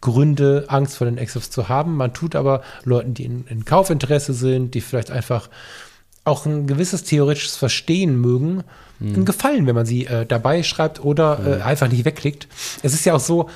[0.00, 1.96] Gründe, Angst vor den Exifs zu haben.
[1.96, 5.48] Man tut aber Leuten, die in, in Kaufinteresse sind, die vielleicht einfach
[6.24, 8.62] auch ein gewisses theoretisches Verstehen mögen,
[9.00, 12.46] einen Gefallen, wenn man sie äh, dabei schreibt oder äh, einfach nicht wegklickt.
[12.84, 13.48] Es ist ja auch so,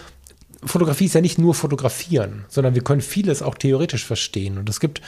[0.65, 4.59] Fotografie ist ja nicht nur fotografieren, sondern wir können vieles auch theoretisch verstehen.
[4.59, 5.03] Und es gibt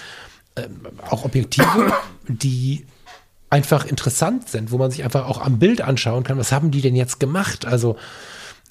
[0.65, 1.93] ähm, auch Objektive,
[2.29, 2.85] die
[3.51, 6.83] einfach interessant sind, wo man sich einfach auch am Bild anschauen kann, was haben die
[6.83, 7.65] denn jetzt gemacht?
[7.65, 7.97] Also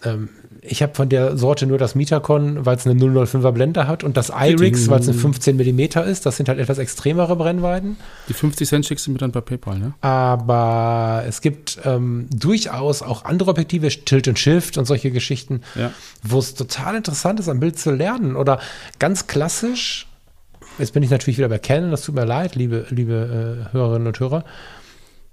[0.04, 0.30] ähm,
[0.62, 4.18] ich habe von der Sorte nur das Mitacon, weil es eine 005er Blende hat und
[4.18, 5.80] das iRix, weil es eine 15 mm
[6.10, 6.26] ist.
[6.26, 7.98] Das sind halt etwas extremere Brennweiten.
[8.28, 9.94] die 50 Cent schickst du mir dann bei PayPal, ne?
[10.02, 15.92] Aber es gibt ähm, durchaus auch andere Objektive, Tilt und Shift und solche Geschichten, Ja.
[16.22, 18.36] wo es total interessant ist, am Bild zu lernen.
[18.36, 18.60] Oder
[19.00, 20.07] ganz klassisch,
[20.78, 24.08] jetzt bin ich natürlich wieder bei Canon, das tut mir leid, liebe, liebe äh, Hörerinnen
[24.08, 24.44] und Hörer.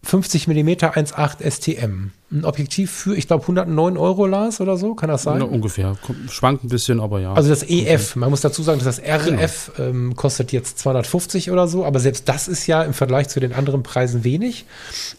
[0.04, 2.10] 50 mm 1.8 STM.
[2.32, 5.38] Ein Objektiv für, ich glaube, 109 Euro, Lars, oder so, kann das sein?
[5.38, 5.96] Ja, ungefähr.
[6.28, 7.32] Schwankt ein bisschen, aber ja.
[7.32, 9.40] Also das EF, man muss dazu sagen, dass das Genau.
[9.40, 13.38] RF ähm, kostet jetzt 250 oder so, aber selbst das ist ja im Vergleich zu
[13.40, 14.64] den anderen Preisen wenig.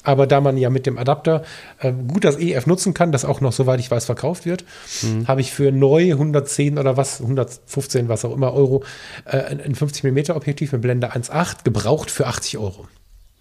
[0.03, 1.43] Aber da man ja mit dem Adapter
[1.81, 4.65] ähm, gut das EF nutzen kann, das auch noch, soweit ich weiß, verkauft wird,
[5.03, 5.27] Mhm.
[5.27, 8.83] habe ich für neu 110 oder was, 115, was auch immer Euro,
[9.25, 12.87] äh, ein ein 50 mm Objektiv mit Blende 1.8 gebraucht für 80 Euro.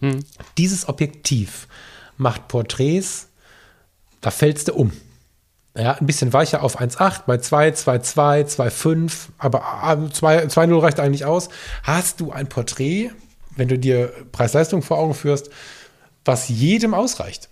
[0.01, 0.21] Hm.
[0.59, 1.69] Dieses Objektiv
[2.17, 3.29] macht Porträts,
[4.21, 4.93] da fällst du um.
[5.77, 11.01] Ja, ein bisschen weicher auf 1,8, bei 2, 2,2, 2,5, aber ah, 2 2,0 reicht
[11.01, 11.49] eigentlich aus.
[11.83, 13.11] Hast du ein Porträt,
[13.57, 15.51] wenn du dir Preis-Leistung vor Augen führst,
[16.25, 17.49] was jedem ausreicht.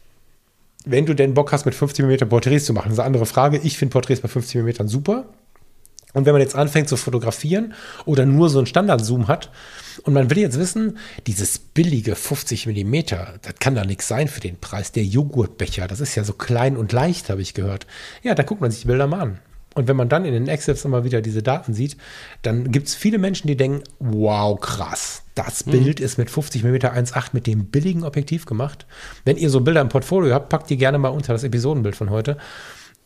[0.84, 2.86] Wenn du denn Bock hast, mit 50 mm Porträts zu machen.
[2.86, 3.58] Das ist eine andere Frage.
[3.58, 5.26] Ich finde Porträts bei 50 mm super.
[6.12, 9.50] Und wenn man jetzt anfängt zu fotografieren oder nur so einen Standard-Zoom hat
[10.02, 14.40] und man will jetzt wissen, dieses billige 50 Millimeter, das kann da nichts sein für
[14.40, 14.92] den Preis.
[14.92, 17.86] Der Joghurtbecher, das ist ja so klein und leicht, habe ich gehört.
[18.22, 19.38] Ja, da guckt man sich die Bilder mal an.
[19.74, 21.96] Und wenn man dann in den Excels immer wieder diese Daten sieht,
[22.42, 26.74] dann gibt es viele Menschen, die denken, wow, krass, das Bild ist mit 50 mm
[26.74, 28.86] 1.8 mit dem billigen Objektiv gemacht.
[29.24, 32.10] Wenn ihr so Bilder im Portfolio habt, packt die gerne mal unter das Episodenbild von
[32.10, 32.36] heute.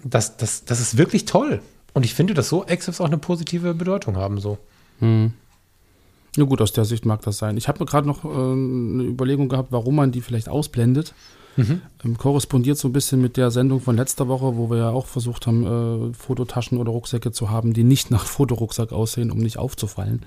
[0.02, 1.60] Das, das, das ist wirklich toll.
[1.96, 4.38] Und ich finde, dass so Excels auch eine positive Bedeutung haben.
[4.38, 4.58] So.
[6.36, 7.56] Ja gut, aus der Sicht mag das sein.
[7.56, 11.14] Ich habe mir gerade noch äh, eine Überlegung gehabt, warum man die vielleicht ausblendet.
[12.04, 15.06] Ähm, korrespondiert so ein bisschen mit der Sendung von letzter Woche, wo wir ja auch
[15.06, 19.58] versucht haben, äh, Fototaschen oder Rucksäcke zu haben, die nicht nach Fotorucksack aussehen, um nicht
[19.58, 20.22] aufzufallen.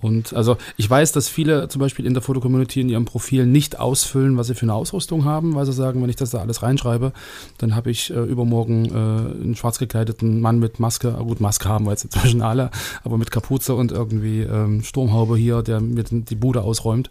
[0.00, 3.78] Und also ich weiß, dass viele zum Beispiel in der Fotocommunity in ihrem Profil nicht
[3.78, 6.62] ausfüllen, was sie für eine Ausrüstung haben, weil sie sagen, wenn ich das da alles
[6.62, 7.12] reinschreibe,
[7.58, 11.68] dann habe ich äh, übermorgen äh, einen schwarz gekleideten Mann mit Maske, ah, gut, Maske
[11.68, 12.70] haben wir jetzt inzwischen alle,
[13.04, 17.10] aber mit Kapuze und irgendwie ähm, Sturmhaube hier, der mir die Bude ausräumt.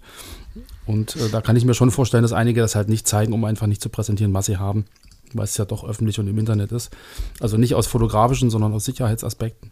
[0.88, 3.44] Und äh, da kann ich mir schon vorstellen, dass einige das halt nicht zeigen, um
[3.46, 4.86] einfach nicht zu präsentieren, was sie haben,
[5.34, 6.92] weil es ja doch öffentlich und im Internet ist.
[7.40, 9.72] Also nicht aus fotografischen, sondern aus Sicherheitsaspekten.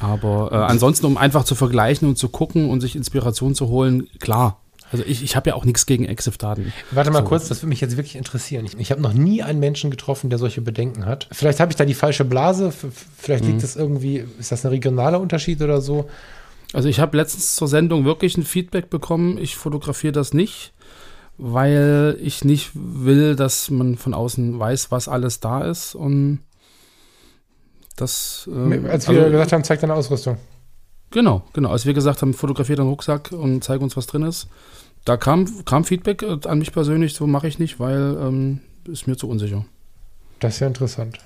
[0.00, 4.08] Aber äh, ansonsten, um einfach zu vergleichen und zu gucken und sich Inspiration zu holen,
[4.18, 4.58] klar.
[4.92, 6.72] Also ich, ich habe ja auch nichts gegen Exif-Daten.
[6.90, 7.26] Warte mal So.
[7.26, 8.64] kurz, das würde mich jetzt wirklich interessieren.
[8.64, 11.28] Ich, ich habe noch nie einen Menschen getroffen, der solche Bedenken hat.
[11.30, 12.72] Vielleicht habe ich da die falsche Blase,
[13.16, 16.08] vielleicht liegt es irgendwie, ist das ein regionaler Unterschied oder so?
[16.72, 20.72] Also ich habe letztens zur Sendung wirklich ein Feedback bekommen, ich fotografiere das nicht,
[21.36, 26.40] weil ich nicht will, dass man von außen weiß, was alles da ist und
[27.96, 28.48] das...
[28.52, 30.36] ähm, Als wir also- gesagt haben, zeig deine Ausrüstung.
[31.12, 31.70] Genau, genau.
[31.70, 34.48] Als wir gesagt haben, fotografier deinen Rucksack und zeig uns, was drin ist,
[35.04, 39.08] da kam, kam Feedback äh, an mich persönlich, so mache ich nicht, weil ähm, ist
[39.08, 39.64] mir zu unsicher.
[40.38, 41.18] Das ist ja interessant.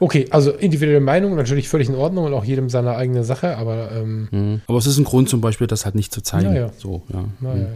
[0.00, 3.90] Okay, also individuelle Meinung natürlich völlig in Ordnung und auch jedem seine eigene Sache, aber
[3.92, 6.54] ähm, Aber es ist ein Grund zum Beispiel, das halt nicht zu zeigen.
[6.54, 6.70] Ja, ja.
[6.76, 7.24] So, ja.
[7.40, 7.66] naja.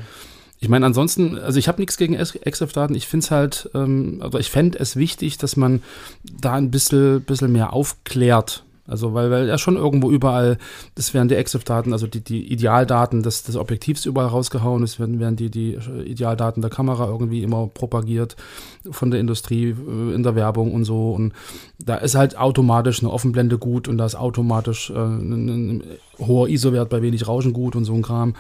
[0.61, 2.95] Ich meine, ansonsten, also ich habe nichts gegen EXIF-Daten.
[2.95, 5.83] Ich finde es halt, ähm, also ich fände es wichtig, dass man
[6.25, 8.65] da ein bisschen, bisschen mehr aufklärt.
[8.89, 10.57] Also, weil, weil ja schon irgendwo überall,
[10.95, 15.21] das werden die EXIF-Daten, also die, die Idealdaten des, des Objektivs überall rausgehauen, es werden,
[15.21, 18.37] werden die, die Idealdaten der Kamera irgendwie immer propagiert
[18.91, 21.13] von der Industrie, äh, in der Werbung und so.
[21.13, 21.35] Und
[21.79, 25.83] da ist halt automatisch eine Offenblende gut und da ist automatisch äh, ein, ein
[26.19, 28.35] hoher ISO-Wert bei wenig Rauschen gut und so ein Kram.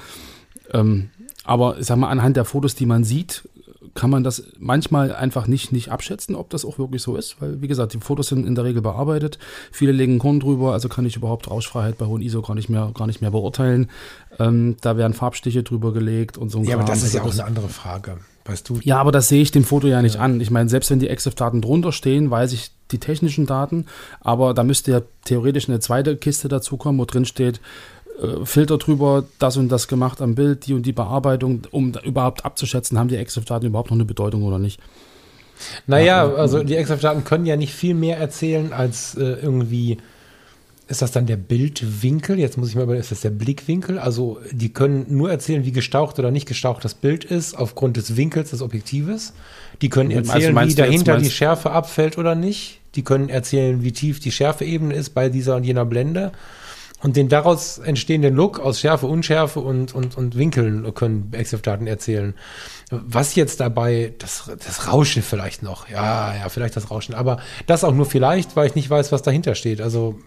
[0.72, 1.10] Ähm,
[1.44, 3.48] aber ich sag mal, anhand der Fotos, die man sieht,
[3.94, 7.40] kann man das manchmal einfach nicht, nicht abschätzen, ob das auch wirklich so ist.
[7.40, 9.38] Weil, wie gesagt, die Fotos sind in der Regel bearbeitet.
[9.72, 12.90] Viele legen Korn drüber, also kann ich überhaupt Rauschfreiheit bei hohen ISO gar nicht mehr,
[12.94, 13.90] gar nicht mehr beurteilen.
[14.38, 16.94] Ähm, da werden Farbstiche drüber gelegt und so ja, aber Kram.
[16.94, 18.18] das ist ja auch Also eine andere Frage.
[18.48, 18.80] Weißt du?
[18.82, 20.40] ja, aber das sehe ich dem Foto ja nicht an.
[20.40, 23.84] Ich meine, selbst wenn die EXIF-Daten drunter stehen, weiß ich die technischen Daten,
[24.20, 27.60] aber da müsste ja theoretisch eine zweite Kiste dazukommen, wo drin steht,
[28.20, 32.44] äh, Filter drüber, das und das gemacht am Bild, die und die Bearbeitung, um überhaupt
[32.44, 34.80] abzuschätzen, haben die EXIF-Daten überhaupt noch eine Bedeutung oder nicht.
[35.86, 39.98] Naja, also die Exif-Daten können ja nicht viel mehr erzählen als äh, irgendwie,
[40.86, 42.38] ist das dann der Bildwinkel?
[42.38, 43.98] Jetzt muss ich mal überlegen, ist das der Blickwinkel?
[43.98, 48.16] Also die können nur erzählen, wie gestaucht oder nicht gestaucht das Bild ist, aufgrund des
[48.16, 49.32] Winkels des Objektives.
[49.82, 52.80] Die können Also erzählen, meinst wie dahinter die Schärfe abfällt oder nicht.
[52.94, 56.32] Die können erzählen, wie tief die Schärfeebene ist bei dieser und jener Blende.
[57.00, 62.34] Und den daraus entstehenden Look aus Schärfe, Unschärfe und, und, und Winkeln können EXIF-Daten erzählen.
[62.90, 67.84] Was jetzt dabei, das, das Rauschen vielleicht noch, ja, ja, vielleicht das Rauschen, aber das
[67.84, 69.80] auch nur vielleicht, weil ich nicht weiß, was dahinter steht.
[69.80, 70.18] Also,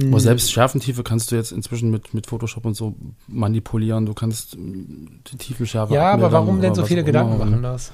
[0.00, 2.94] Aber selbst Schärfentiefe kannst du jetzt inzwischen mit, mit Photoshop und so
[3.26, 4.06] manipulieren.
[4.06, 7.90] Du kannst die Tiefenschärfe ja, aber warum denn so viele Gedanken machen, Lars?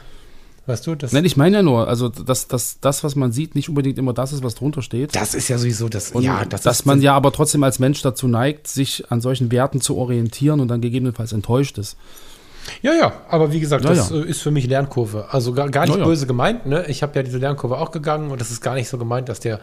[0.71, 3.55] Weißt du, das, Nein, ich meine ja nur, also dass, dass das, was man sieht,
[3.57, 5.17] nicht unbedingt immer das ist, was drunter steht.
[5.17, 7.81] das ist ja sowieso das, Und ja, das dass ist, man ja aber trotzdem als
[7.81, 11.97] Mensch dazu neigt, sich an solchen Werten zu orientieren und dann gegebenenfalls enttäuscht ist.
[12.83, 14.17] Ja, ja, aber wie gesagt, Ja, das ja.
[14.17, 15.27] äh, ist für mich Lernkurve.
[15.31, 16.05] Also gar, gar nicht Ja, ja.
[16.07, 16.85] böse gemeint, ne?
[16.89, 19.41] Ich habe ja diese Lernkurve auch gegangen und das ist gar nicht so gemeint, dass
[19.41, 19.61] der,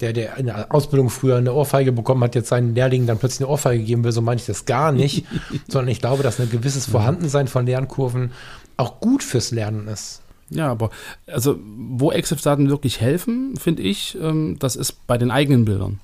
[0.00, 3.40] der, der in der Ausbildung früher eine Ohrfeige bekommen hat, jetzt seinen Lehrlingen dann plötzlich
[3.40, 5.26] eine Ohrfeige geben will, so meine ich das gar nicht.
[5.68, 8.32] sondern ich glaube, dass ein gewisses Vorhandensein von Lernkurven
[8.76, 10.22] auch gut fürs Lernen ist.
[10.50, 10.90] Ja, aber
[11.26, 16.00] also wo EXIF-Daten wirklich helfen, finde ich, ähm, das ist bei den eigenen Bildern.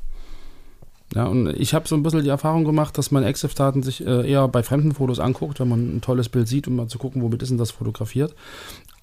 [1.14, 4.28] Ja, und ich habe so ein bisschen die Erfahrung gemacht, dass man EXIF-Daten sich äh,
[4.28, 7.22] eher bei fremden Fotos anguckt, wenn man ein tolles Bild sieht, um mal zu gucken,
[7.22, 8.34] womit ist denn das fotografiert.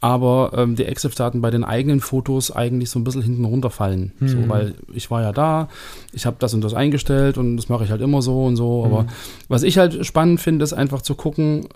[0.02, 4.14] Aber ähm, die EXIF-Daten bei den eigenen Fotos eigentlich so ein bisschen hinten runterfallen.
[4.20, 5.70] So, weil ich war ja da,
[6.12, 8.84] ich habe das und das eingestellt und das mache ich halt immer so und so.
[8.84, 9.06] Aber
[9.48, 11.68] was ich halt spannend finde, ist einfach zu gucken,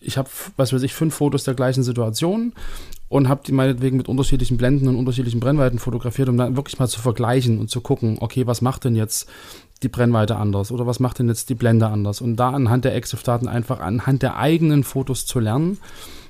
[0.00, 2.54] ich habe, was weiß ich, fünf Fotos der gleichen Situation
[3.08, 6.88] und habe die meinetwegen mit unterschiedlichen Blenden und unterschiedlichen Brennweiten fotografiert, um dann wirklich mal
[6.88, 9.28] zu vergleichen und zu gucken, okay, was macht denn jetzt
[9.82, 12.20] die Brennweite anders oder was macht denn jetzt die Blende anders?
[12.20, 15.78] Und da anhand der EXIF-Daten einfach anhand der eigenen Fotos zu lernen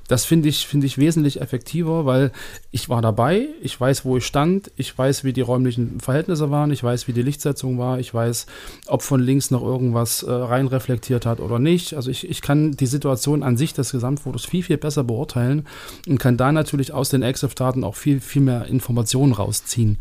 [0.08, 2.32] das finde ich, finde ich wesentlich effektiver, weil
[2.70, 6.70] ich war dabei, ich weiß, wo ich stand, ich weiß, wie die räumlichen Verhältnisse waren,
[6.72, 8.46] ich weiß, wie die Lichtsetzung war, ich weiß,
[8.86, 11.94] ob von links noch irgendwas äh, reinreflektiert hat oder nicht.
[11.94, 15.66] Also ich, ich kann die Situation an sich des Gesamtfotos viel, viel besser beurteilen
[16.08, 19.98] und kann da natürlich aus den EXIF-Daten auch viel, viel mehr Informationen rausziehen.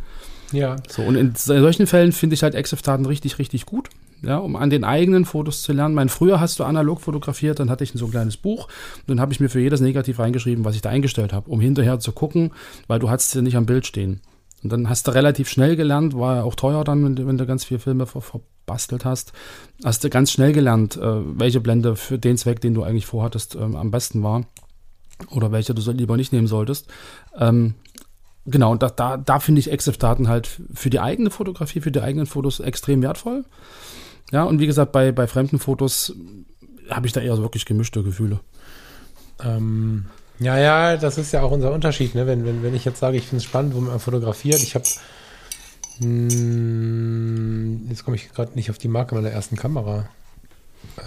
[0.54, 0.78] Ja.
[0.88, 3.90] So, und in solchen Fällen finde ich halt EXIF-Daten richtig, richtig gut
[4.22, 5.96] ja, um an den eigenen Fotos zu lernen.
[5.96, 8.68] Mein früher hast du analog fotografiert, dann hatte ich so ein kleines Buch
[9.08, 12.00] dann habe ich mir für jedes Negativ reingeschrieben, was ich da eingestellt habe, um hinterher
[12.00, 12.52] zu gucken,
[12.88, 14.22] weil du hattest ja nicht am Bild stehen.
[14.64, 17.38] Und dann hast du relativ schnell gelernt, war ja auch teuer dann, wenn du, wenn
[17.38, 19.32] du ganz viele Filme ver verbastelt hast,
[19.86, 23.56] hast du ganz schnell gelernt, äh, welche Blende für den Zweck, den du eigentlich vorhattest,
[23.56, 24.46] ähm, am besten war
[25.30, 26.88] oder welche du lieber nicht nehmen solltest.
[27.38, 27.76] Ähm,
[28.46, 32.02] genau, und da, da, da finde ich EXIF-Daten halt für die eigene Fotografie, für die
[32.02, 33.46] eigenen Fotos extrem wertvoll.
[34.32, 36.14] Ja, und wie gesagt, bei, bei fremden Fotos
[36.90, 38.40] habe ich da eher so wirklich gemischte Gefühle.
[39.44, 40.06] Ähm,
[40.40, 42.28] ja, ja, das ist ja auch unser Unterschied, ne?
[42.28, 44.86] Wenn, wenn, wenn ich jetzt sage, ich finde es spannend, wo man fotografiert, ich habe
[46.00, 50.08] hm, jetzt komme ich gerade nicht auf die Marke meiner ersten Kamera.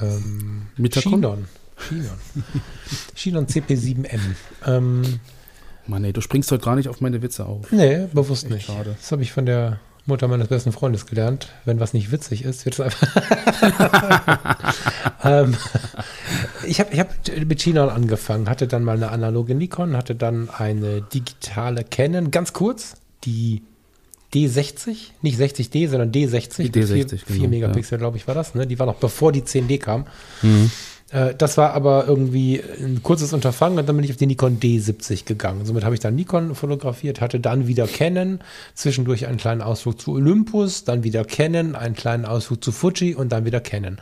[0.00, 1.46] Ähm, Chinon.
[1.88, 2.10] Chinon.
[3.14, 4.18] Chinon CP7M.
[4.66, 5.20] Ähm,
[5.86, 7.70] Mann, ey, du springst heute gar nicht auf meine Witze auf.
[7.72, 8.66] Nee, bewusst nicht.
[8.66, 8.96] Schade.
[9.00, 11.48] Das habe ich von der Mutter meines besten Freundes gelernt.
[11.64, 13.08] Wenn was nicht witzig ist, wird es einfach.
[15.24, 15.56] ähm,
[16.66, 17.08] ich habe ich hab
[17.46, 22.52] mit Chinon angefangen, hatte dann mal eine analoge Nikon, hatte dann eine digitale Canon, ganz
[22.52, 23.62] kurz, die
[24.34, 26.70] D60, nicht 60D, sondern D60.
[26.70, 27.98] Die D60, 4, genau, Megapixel, ja.
[27.98, 28.54] glaube ich, war das.
[28.54, 28.66] Ne?
[28.66, 30.06] Die war noch bevor die 10D kam.
[30.42, 30.70] Mhm.
[31.10, 34.60] Äh, das war aber irgendwie ein kurzes Unterfangen und dann bin ich auf die Nikon
[34.60, 35.64] D70 gegangen.
[35.64, 38.40] Somit habe ich dann Nikon fotografiert, hatte dann wieder Canon,
[38.74, 43.30] zwischendurch einen kleinen Ausflug zu Olympus, dann wieder Canon, einen kleinen Ausflug zu Fuji und
[43.32, 43.98] dann wieder Canon.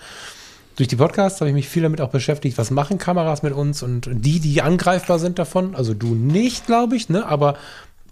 [0.76, 3.82] Durch die Podcasts habe ich mich viel damit auch beschäftigt, was machen Kameras mit uns
[3.82, 7.56] und die, die angreifbar sind davon, also du nicht, glaube ich, ne, aber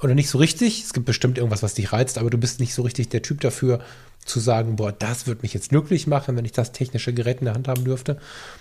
[0.02, 0.84] oder nicht so richtig.
[0.84, 3.40] Es gibt bestimmt irgendwas, was dich reizt, aber du bist nicht so richtig der Typ
[3.40, 3.80] dafür,
[4.24, 7.46] zu sagen, boah, das würde mich jetzt glücklich machen, wenn ich das technische Gerät in
[7.46, 8.18] der Hand haben dürfte.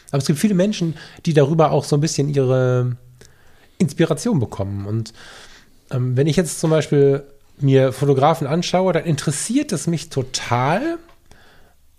[0.10, 2.96] Aber es gibt viele Menschen, die darüber auch so ein bisschen ihre
[3.78, 4.86] Inspiration bekommen.
[4.86, 5.14] Und
[5.92, 7.24] ähm, wenn ich jetzt zum Beispiel
[7.58, 10.98] mir Fotografen anschaue, dann interessiert es mich total,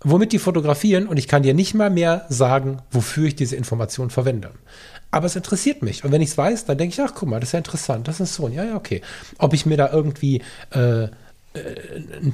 [0.01, 4.09] womit die fotografieren und ich kann dir nicht mal mehr sagen, wofür ich diese Information
[4.09, 4.51] verwende.
[5.11, 6.03] Aber es interessiert mich.
[6.03, 8.07] Und wenn ich es weiß, dann denke ich, ach guck mal, das ist ja interessant,
[8.07, 8.47] das ist so.
[8.47, 9.01] Ja, ja, okay.
[9.37, 10.41] Ob ich mir da irgendwie
[10.71, 11.07] äh,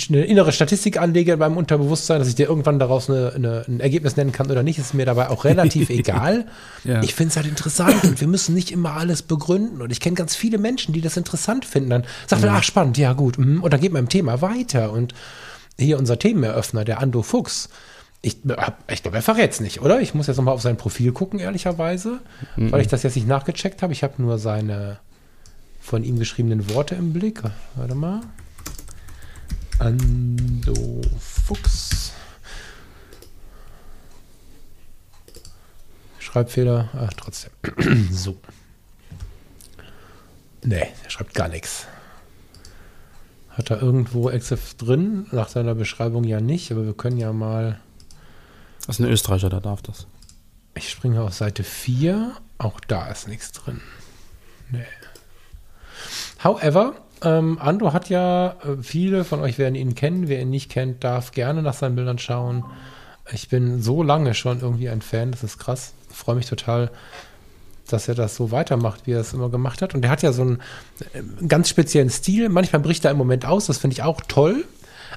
[0.09, 4.17] eine innere Statistik anlege beim Unterbewusstsein, dass ich dir irgendwann daraus eine, eine, ein Ergebnis
[4.17, 6.47] nennen kann oder nicht, ist mir dabei auch relativ egal.
[6.83, 7.01] Ja.
[7.03, 9.81] Ich finde es halt interessant und wir müssen nicht immer alles begründen.
[9.81, 11.89] Und ich kenne ganz viele Menschen, die das interessant finden.
[11.89, 12.57] Dann sagt man, mhm.
[12.57, 13.37] ach spannend, ja gut.
[13.37, 13.63] Mhm.
[13.63, 14.91] Und dann geht man im Thema weiter.
[14.91, 15.13] Und
[15.77, 17.69] hier unser Themeneröffner, der Ando Fuchs,
[18.25, 18.37] ich,
[18.89, 19.99] ich glaube, er verrät es nicht, oder?
[19.99, 22.21] Ich muss jetzt nochmal auf sein Profil gucken, ehrlicherweise,
[22.55, 22.71] mhm.
[22.71, 23.91] weil ich das jetzt nicht nachgecheckt habe.
[23.91, 24.97] Ich habe nur seine
[25.81, 27.41] von ihm geschriebenen Worte im Blick.
[27.75, 28.21] Warte mal.
[29.79, 32.13] Ando Fuchs.
[36.19, 36.89] Schreibfehler.
[36.97, 37.51] Ach, trotzdem.
[38.09, 38.37] so.
[40.63, 41.87] Nee, er schreibt gar nichts.
[43.49, 45.27] Hat er irgendwo Exif drin?
[45.31, 47.81] Nach seiner Beschreibung ja nicht, aber wir können ja mal.
[48.87, 50.07] Das ist ein Österreicher, der darf das.
[50.75, 52.33] Ich springe auf Seite 4.
[52.57, 53.81] Auch da ist nichts drin.
[54.71, 54.85] Nee.
[56.43, 60.27] However, ähm, Ando hat ja, äh, viele von euch werden ihn kennen.
[60.27, 62.65] Wer ihn nicht kennt, darf gerne nach seinen Bildern schauen.
[63.31, 65.93] Ich bin so lange schon irgendwie ein Fan, das ist krass.
[66.09, 66.91] Ich freue mich total,
[67.87, 69.95] dass er das so weitermacht, wie er es immer gemacht hat.
[69.95, 70.61] Und er hat ja so einen,
[71.13, 72.49] äh, ganz speziellen Stil.
[72.49, 74.65] Manchmal bricht er im Moment aus, das finde ich auch toll.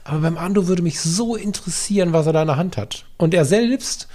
[0.04, 3.04] Aber beim Ando würde mich so interessieren, was er da in der Hand hat.
[3.16, 4.08] Und er selbst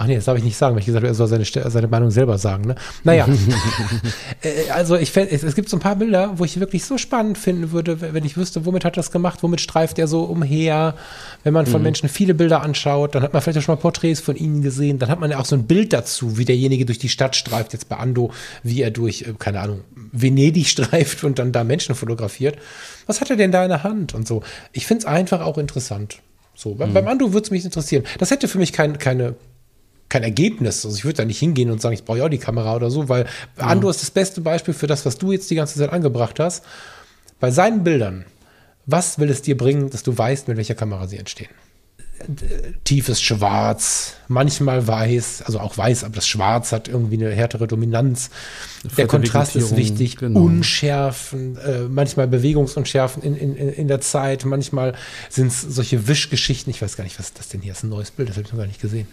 [0.00, 1.88] Ach nee, das darf ich nicht sagen, weil ich gesagt habe, er soll seine, seine
[1.88, 2.68] Meinung selber sagen.
[2.68, 2.76] Ne?
[3.02, 3.26] Naja,
[4.42, 7.36] äh, also ich es, es gibt so ein paar Bilder, wo ich wirklich so spannend
[7.36, 10.94] finden würde, wenn ich wüsste, womit hat er das gemacht, womit streift er so umher.
[11.42, 11.86] Wenn man von mhm.
[11.86, 15.00] Menschen viele Bilder anschaut, dann hat man vielleicht auch schon mal Porträts von ihnen gesehen,
[15.00, 17.72] dann hat man ja auch so ein Bild dazu, wie derjenige durch die Stadt streift,
[17.72, 18.30] jetzt bei Ando,
[18.62, 19.80] wie er durch, äh, keine Ahnung,
[20.12, 22.56] Venedig streift und dann da Menschen fotografiert.
[23.08, 24.44] Was hat er denn da in der Hand und so?
[24.72, 26.20] Ich finde es einfach auch interessant.
[26.54, 26.94] So, mhm.
[26.94, 28.04] beim Ando würde es mich interessieren.
[28.18, 29.34] Das hätte für mich kein, keine
[30.08, 30.84] kein Ergebnis.
[30.84, 32.90] Also ich würde da nicht hingehen und sagen, ich brauche ja auch die Kamera oder
[32.90, 33.64] so, weil ja.
[33.64, 36.64] Ando ist das beste Beispiel für das, was du jetzt die ganze Zeit angebracht hast.
[37.40, 38.24] Bei seinen Bildern,
[38.86, 41.50] was will es dir bringen, dass du weißt, mit welcher Kamera sie entstehen?
[42.84, 48.30] Tiefes Schwarz, manchmal weiß, also auch weiß, aber das Schwarz hat irgendwie eine härtere Dominanz.
[48.96, 50.40] Der Kontrast ist wichtig, genau.
[50.40, 54.94] Unschärfen, äh, manchmal Bewegungsunschärfen in, in, in der Zeit, manchmal
[55.28, 56.70] sind es solche Wischgeschichten.
[56.70, 58.52] Ich weiß gar nicht, was das denn hier ist, ein neues Bild, das habe ich
[58.52, 59.08] noch gar nicht gesehen.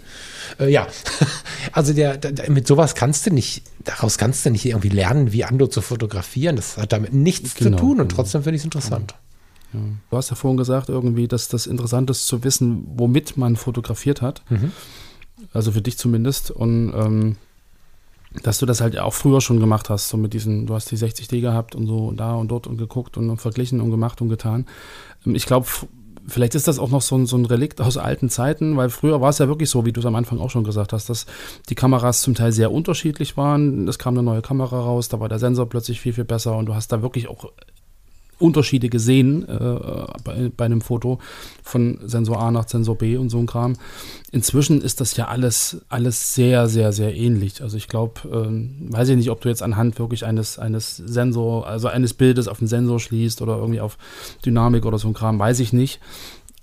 [0.59, 0.87] Äh, ja,
[1.71, 5.43] also der, der, mit sowas kannst du nicht, daraus kannst du nicht irgendwie lernen, wie
[5.43, 6.55] Ando zu fotografieren.
[6.55, 8.15] Das hat damit nichts Genau, zu tun und genau.
[8.15, 9.15] trotzdem finde ich es interessant.
[10.09, 14.21] Du hast ja vorhin gesagt, irgendwie, dass das interessant ist zu wissen, womit man fotografiert
[14.21, 14.43] hat.
[15.53, 16.51] Also für dich zumindest.
[16.51, 17.35] Und ähm,
[18.43, 20.97] dass du das halt auch früher schon gemacht hast, so mit diesen, du hast die
[20.97, 24.65] 60D gehabt und so da und dort und geguckt und verglichen und gemacht und getan.
[25.25, 25.67] Ähm, Ich glaube,
[26.27, 29.21] vielleicht ist das auch noch so ein, so ein Relikt aus alten Zeiten, weil früher
[29.21, 31.25] war es ja wirklich so, wie du es am Anfang auch schon gesagt hast, dass
[31.69, 33.87] die Kameras zum Teil sehr unterschiedlich waren.
[33.87, 36.65] Es kam eine neue Kamera raus, da war der Sensor plötzlich viel, viel besser und
[36.65, 37.51] du hast da wirklich auch
[38.39, 39.57] Unterschiede gesehen äh,
[40.23, 41.19] bei, bei einem Foto
[41.63, 43.75] von Sensor A nach Sensor B und so ein Kram.
[44.31, 47.61] Inzwischen ist das ja alles, alles sehr, sehr, sehr ähnlich.
[47.61, 51.67] Also ich glaube, ähm, weiß ich nicht, ob du jetzt anhand wirklich eines, eines Sensor,
[51.67, 53.97] also eines Bildes auf den Sensor schließt oder irgendwie auf
[54.45, 55.99] Dynamik oder so ein Kram, weiß ich nicht.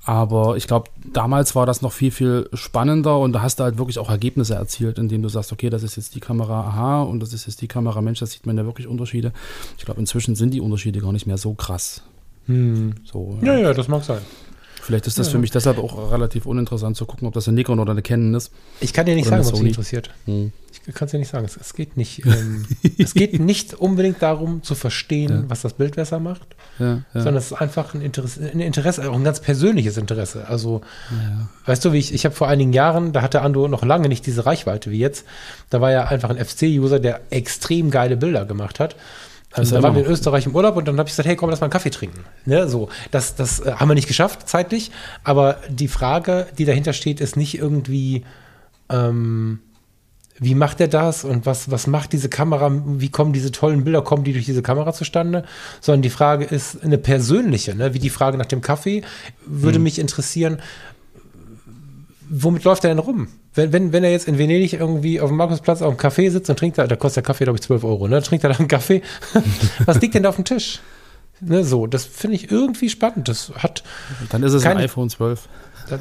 [0.05, 3.79] Aber ich glaube, damals war das noch viel, viel spannender und da hast du halt
[3.79, 7.21] wirklich auch Ergebnisse erzielt, indem du sagst, okay, das ist jetzt die Kamera, aha, und
[7.21, 9.33] das ist jetzt die Kamera, Mensch, da sieht man ja wirklich Unterschiede.
[9.79, 12.03] Ich glaube, inzwischen sind die Unterschiede gar nicht mehr so krass.
[12.49, 14.19] So, Ja, ja, das mag sein.
[14.83, 17.79] Vielleicht ist das für mich deshalb auch relativ uninteressant zu gucken, ob das eine Nikon
[17.79, 18.51] oder eine Canon ist.
[18.81, 19.69] Ich kann dir nicht Oder sagen, was Sony.
[19.69, 20.11] interessiert.
[20.25, 20.51] Hm.
[20.89, 21.45] Ich kann es dir nicht sagen.
[21.45, 22.27] Es, es geht nicht.
[22.27, 22.65] Ähm,
[22.99, 25.45] es geht nicht unbedingt darum zu verstehen, Ja.
[25.47, 29.15] was das Bild besser macht, Ja, sondern es ist einfach ein Interesse, ein Interesse, auch
[29.15, 30.49] ein ganz persönliches Interesse.
[30.49, 30.81] Also,
[31.67, 34.27] weißt du, wie ich, ich habe vor einigen Jahren, da hatte Ando noch lange nicht
[34.27, 35.27] diese Reichweite wie jetzt.
[35.71, 38.97] Da war ja einfach ein FC-User, der extrem geile Bilder gemacht hat.
[39.53, 41.51] Also, da waren wir in Österreich im Urlaub und dann habe ich gesagt, hey, komm,
[41.51, 42.25] lass mal einen Kaffee trinken.
[42.47, 44.91] Ne, so, das, das äh, haben wir nicht geschafft zeitlich,
[45.25, 48.25] aber die Frage, die dahinter steht, ist nicht irgendwie,
[48.89, 49.61] ähm,
[50.39, 54.03] wie macht er das und was, was macht diese Kamera, wie kommen diese tollen Bilder,
[54.03, 55.45] kommen die durch diese Kamera zustande,
[55.81, 57.95] sondern die Frage ist eine persönliche, ne?
[57.95, 59.03] wie die Frage nach dem Kaffee,
[59.47, 60.59] würde mich interessieren,
[62.29, 63.29] womit läuft er denn rum?
[63.55, 66.49] Wenn, wenn, wenn er jetzt in Venedig irgendwie auf dem Markusplatz auf dem Café sitzt
[66.49, 68.23] und trinkt da, da kostet der Kaffee, glaube ich, 12 Euro, ne?
[68.23, 69.03] Trinkt er da einen Kaffee?
[69.85, 70.81] Was liegt denn da auf dem Tisch?
[71.41, 73.29] Ne, so, das finde ich irgendwie spannend.
[73.29, 73.83] Das hat,
[74.31, 75.49] Dann ist es ein iPhone 12.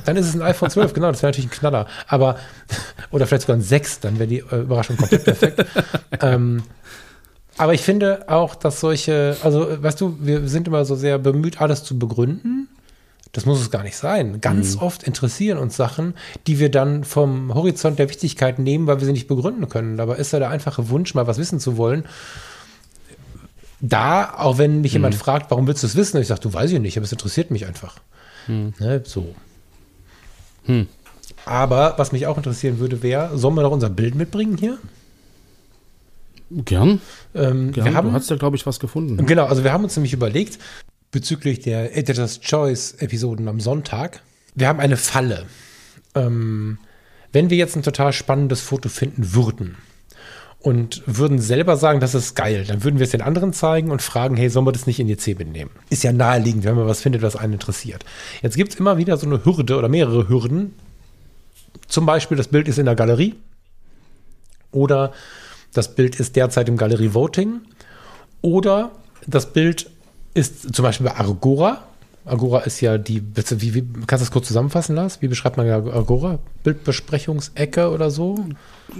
[0.05, 1.87] dann, ist es ein iPhone 12, genau, das wäre natürlich ein Knaller.
[2.07, 2.37] Aber,
[3.11, 5.65] oder vielleicht sogar ein 6, dann wäre die äh, Überraschung komplett perfekt.
[6.21, 6.63] ähm,
[7.57, 11.61] aber ich finde auch, dass solche, also weißt du, wir sind immer so sehr bemüht,
[11.61, 12.67] alles zu begründen.
[13.33, 14.41] Das muss es gar nicht sein.
[14.41, 16.15] Ganz oft interessieren uns Sachen,
[16.47, 19.95] die wir dann vom Horizont der Wichtigkeit nehmen, weil wir sie nicht begründen können.
[19.95, 22.05] Dabei ist ja der einfache Wunsch, mal was wissen zu wollen.
[23.79, 26.17] Da, auch wenn mich jemand fragt, warum willst du es wissen?
[26.17, 27.99] Und ich sage, du weiß ich nicht, aber es interessiert mich einfach.
[28.79, 29.33] Ne, so.
[30.65, 30.87] Hm.
[31.45, 34.77] Aber was mich auch interessieren würde, wäre, sollen wir noch unser Bild mitbringen hier?
[36.51, 37.01] Gern.
[37.33, 37.85] Ähm, Gern.
[37.85, 39.25] wir haben, du hast ja, glaube ich, was gefunden.
[39.25, 40.59] Genau, also wir haben uns nämlich überlegt,
[41.11, 44.21] bezüglich der Editor's Choice Episoden am Sonntag,
[44.55, 45.45] wir haben eine Falle.
[46.13, 46.77] Ähm,
[47.31, 49.77] wenn wir jetzt ein total spannendes Foto finden würden
[50.61, 54.01] und würden selber sagen, das ist geil, dann würden wir es den anderen zeigen und
[54.01, 55.71] fragen, hey, sollen wir das nicht in die C mitnehmen?
[55.89, 58.05] Ist ja naheliegend, wenn man was findet, was einen interessiert.
[58.41, 60.75] Jetzt gibt es immer wieder so eine Hürde oder mehrere Hürden.
[61.87, 63.35] Zum Beispiel, das Bild ist in der Galerie
[64.71, 65.13] oder
[65.73, 67.61] das Bild ist derzeit im Galerie Voting
[68.41, 68.91] oder
[69.25, 69.89] das Bild
[70.33, 71.83] ist zum Beispiel bei Agora.
[72.23, 75.21] Agora ist ja die, wie, wie kannst du das kurz zusammenfassen, Lars?
[75.23, 76.37] Wie beschreibt man Agora?
[76.63, 78.45] Bildbesprechungsecke oder so?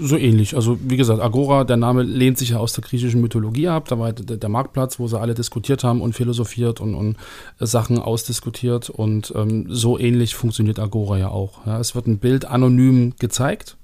[0.00, 0.56] So ähnlich.
[0.56, 3.86] Also wie gesagt, Agora, der Name lehnt sich ja aus der griechischen Mythologie ab.
[3.88, 7.16] Da war der, der Marktplatz, wo sie alle diskutiert haben und philosophiert und, und
[7.60, 8.90] äh, Sachen ausdiskutiert.
[8.90, 11.64] Und ähm, so ähnlich funktioniert Agora ja auch.
[11.66, 13.76] Ja, es wird ein Bild anonym gezeigt.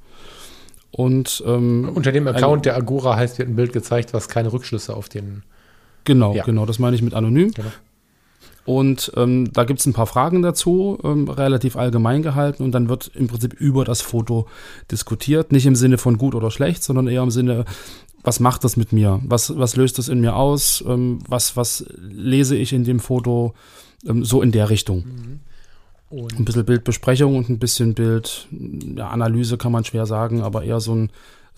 [0.90, 4.52] Und ähm, Unter dem ein- Account der Agora heißt, wird ein Bild gezeigt, was keine
[4.52, 5.42] Rückschlüsse auf den.
[6.04, 6.44] Genau, Ja.
[6.44, 7.52] genau, das meine ich mit anonym.
[7.52, 7.68] Genau.
[8.68, 12.90] Und ähm, da gibt es ein paar Fragen dazu, ähm, relativ allgemein gehalten und dann
[12.90, 14.46] wird im Prinzip über das Foto
[14.92, 15.52] diskutiert.
[15.52, 17.64] Nicht im Sinne von gut oder schlecht, sondern eher im Sinne,
[18.22, 19.20] was macht das mit mir?
[19.24, 20.84] Was, was löst das in mir aus?
[20.86, 23.54] Ähm, was, was lese ich in dem Foto?
[24.06, 25.40] Ähm, so in der Richtung.
[26.10, 30.64] Ein Und bisschen Bildbesprechung und ein bisschen Bild, ja, Analyse kann man schwer sagen, aber
[30.64, 31.10] eher so ein,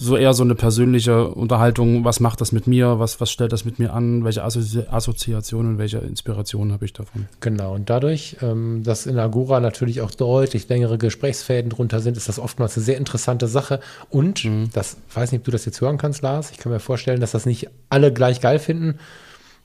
[0.03, 3.67] so eher so eine persönliche Unterhaltung, was macht das mit mir, was, was stellt das
[3.67, 7.29] mit mir an, welche Assozi Assoziationen, welche Inspirationen habe ich davon.
[7.41, 12.31] genau, und dadurch, ähm, dass in Agora natürlich auch deutlich längere Gesprächsfäden drunter sind, ist
[12.31, 13.81] das oftmals eine sehr interessante Sache.
[14.09, 17.21] Und, das weiß nicht, ob du das jetzt hören kannst, Lars, ich kann mir vorstellen,
[17.21, 18.99] dass das nicht alle gleich geil finden.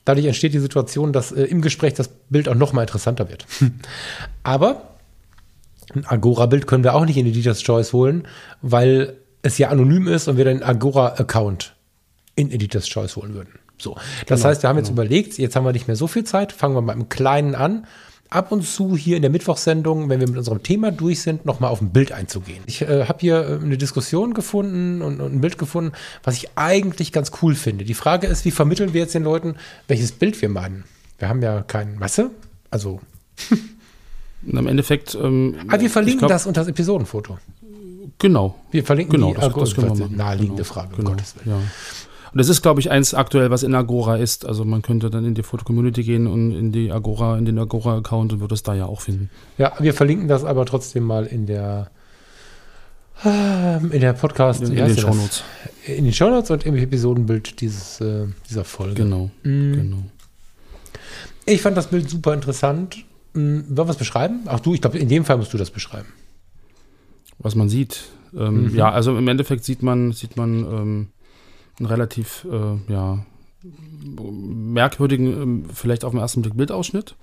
[0.03, 3.45] Dadurch entsteht die Situation, dass äh, im Gespräch das Bild auch noch mal interessanter wird.
[4.43, 4.81] Aber
[5.93, 8.27] Ein Agora-Bild können wir auch nicht in Editor's Choice holen,
[8.61, 9.15] weil
[9.45, 11.75] es ja anonym ist und wir den Agora-Account
[12.35, 13.59] in Editor's Choice holen würden.
[13.77, 15.01] So, das Genau, heißt, wir haben jetzt genau.
[15.03, 17.85] überlegt, jetzt haben wir nicht mehr so viel Zeit, fangen wir mal im Kleinen an.
[18.29, 21.69] Ab und zu hier in der Mittwochssendung, wenn wir mit unserem Thema durch sind, nochmal
[21.69, 22.63] auf ein Bild einzugehen.
[22.65, 25.91] Ich äh, habe hier äh, eine Diskussion gefunden und, und ein Bild gefunden,
[26.23, 27.85] was ich eigentlich ganz cool finde.
[27.85, 29.55] Die Frage ist, wie vermitteln wir jetzt den Leuten,
[29.87, 30.85] welches Bild wir meinen?
[31.19, 32.31] Wir haben ja keine Masse,
[32.71, 32.99] also
[34.45, 35.15] Und im Endeffekt.
[35.15, 37.37] Ähm, Aber wir verlinken glaub, das unter das Episodenfoto.
[38.19, 38.55] Genau.
[38.71, 40.15] Wir verlinken Genau, die das, das können wir Agora- machen.
[40.17, 41.57] naheliegende genau, Frage, um Genau, Gottes Willen.
[41.57, 41.63] ja.
[42.31, 44.45] Und das ist, glaube ich, eins aktuell, was in Agora ist.
[44.45, 48.33] Also man könnte dann in die Foto-Community gehen und in die Agora, in den Agora-Account
[48.33, 49.29] und würde es da ja auch finden.
[49.57, 51.89] Ja, wir verlinken das aber trotzdem mal in der
[53.23, 54.97] ähm, in der Podcast, In, in den?
[54.97, 55.43] Shownotes.
[55.87, 58.95] in den Shownotes und im Episodenbild dieses, äh, dieser Folge.
[58.95, 59.29] Genau.
[59.43, 59.71] Mm.
[59.73, 60.03] genau.
[61.45, 62.97] Ich fand das Bild super interessant.
[63.33, 64.41] Mm, Wollen wir es beschreiben?
[64.47, 66.07] Ach du, ich glaube, in dem Fall musst du das beschreiben.
[67.39, 68.09] Was man sieht.
[68.35, 68.75] Ähm, Mhm.
[68.75, 71.07] Ja, also im Endeffekt sieht man, sieht man ähm,
[71.79, 73.25] einen relativ, äh, ja,
[74.31, 77.15] merkwürdigen, ähm, vielleicht auf den ersten Blick Bildausschnitt.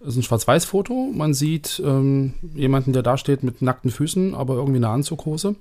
[0.00, 1.12] Das ist ein Schwarz-Weiß-Foto.
[1.14, 5.56] Man sieht ähm, jemanden, der da steht mit nackten Füßen, aber irgendwie eine Anzughose.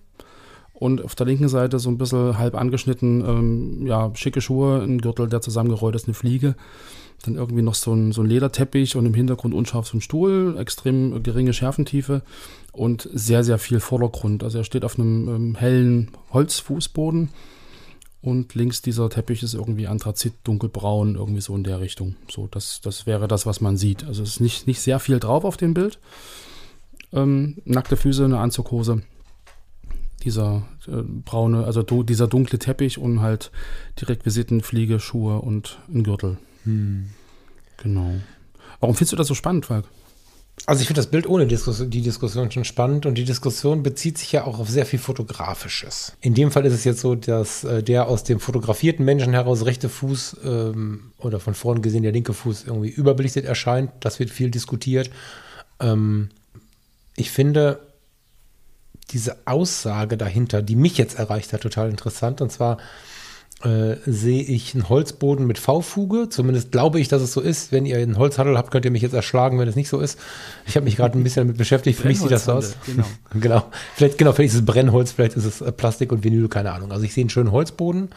[0.73, 4.99] Und auf der linken Seite so ein bisschen halb angeschnitten, ähm, ja, schicke Schuhe, ein
[5.01, 6.55] Gürtel, der zusammengerollt ist, eine Fliege.
[7.23, 10.55] Dann irgendwie noch so ein, so ein Lederteppich und im Hintergrund unscharf so ein Stuhl,
[10.57, 12.21] extrem geringe Schärfentiefe
[12.71, 14.43] und sehr, sehr viel Vordergrund.
[14.43, 17.29] Also er steht auf einem ähm, hellen Holzfußboden
[18.21, 22.15] und links dieser Teppich ist irgendwie Anthrazit, dunkelbraun, irgendwie so in der Richtung.
[22.29, 24.03] So, das, das wäre das, was man sieht.
[24.03, 25.99] Also es ist nicht, nicht sehr viel drauf auf dem Bild.
[27.13, 29.01] Ähm, nackte Füße, eine Anzughose,
[30.23, 33.51] dieser äh, braune, also du, dieser dunkle Teppich und halt
[33.99, 36.37] die Requisiten, Fliege, Schuhe und ein Gürtel.
[37.77, 38.11] Genau.
[38.79, 39.85] Warum findest du das so spannend, Falk?
[40.65, 44.17] Also ich finde das Bild ohne Diskussion, die Diskussion schon spannend und die Diskussion bezieht
[44.17, 46.13] sich ja auch auf sehr viel Fotografisches.
[46.19, 49.65] In dem Fall ist es jetzt so, dass äh, der aus dem fotografierten Menschen heraus
[49.65, 53.91] rechte Fuß ähm, oder von vorn gesehen der linke Fuß irgendwie überbelichtet erscheint.
[53.99, 55.11] Das wird viel diskutiert.
[55.79, 56.29] Ähm,
[57.15, 57.79] ich finde
[59.11, 62.41] diese Aussage dahinter, die mich jetzt erreicht hat, total interessant.
[62.41, 62.77] Und zwar
[63.63, 66.29] äh, sehe ich einen Holzboden mit V-Fuge.
[66.29, 67.71] Zumindest glaube ich, dass es so ist.
[67.71, 70.19] Wenn ihr einen Holzhandel habt, könnt ihr mich jetzt erschlagen, wenn es nicht so ist.
[70.67, 71.99] Ich habe mich gerade ein bisschen damit beschäftigt.
[71.99, 72.75] Für mich sieht das so aus.
[72.85, 73.05] Genau.
[73.33, 73.71] genau.
[73.95, 76.91] Vielleicht, genau, vielleicht ist es Brennholz, vielleicht ist es äh, Plastik und Vinyl, keine Ahnung.
[76.91, 78.09] Also ich sehe einen schönen Holzboden.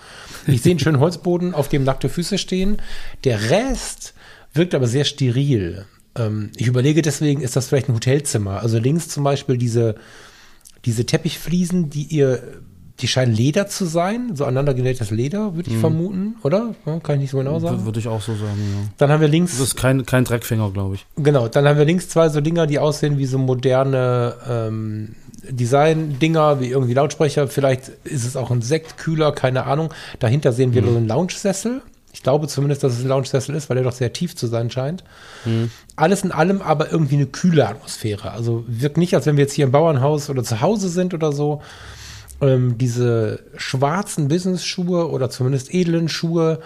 [0.46, 2.76] Ich sehe einen schönen Holzboden, auf dem nackte Füße stehen.
[3.24, 4.14] Der Rest
[4.52, 5.86] wirkt aber sehr steril.
[6.16, 8.60] Ähm, ich überlege deswegen, ist das vielleicht ein Hotelzimmer?
[8.60, 9.94] Also links zum Beispiel diese,
[10.84, 12.42] diese Teppichfliesen, die ihr,
[13.00, 16.74] die scheinen Leder zu sein, so aneinandergenähtes Leder, würde ich vermuten, oder?
[16.86, 17.84] Ja, kann ich nicht so genau sagen.
[17.84, 18.88] Würde ich auch so sagen, ja.
[18.98, 21.06] Dann haben wir links, Das ist kein, kein Dreckfänger, glaube ich.
[21.16, 25.14] genau, dann haben wir links zwei so Dinger, die aussehen wie so moderne ähm,
[25.48, 27.48] Design-Dinger, wie irgendwie Lautsprecher.
[27.48, 29.92] Vielleicht ist es auch ein Sektkühler, keine Ahnung.
[30.18, 31.82] Dahinter sehen wir so einen Lounge-Sessel.
[32.12, 34.70] Ich glaube zumindest, dass es ein Lounge-Sessel ist, weil er doch sehr tief zu sein
[34.70, 35.04] scheint.
[35.96, 38.32] Alles in allem aber irgendwie eine kühle Atmosphäre.
[38.32, 41.32] Also wirkt nicht, als wenn wir jetzt hier im Bauernhaus oder zu Hause sind oder
[41.32, 41.62] so.
[42.40, 46.60] Ähm, diese schwarzen Business-Schuhe oder zumindest edlen Schuhe,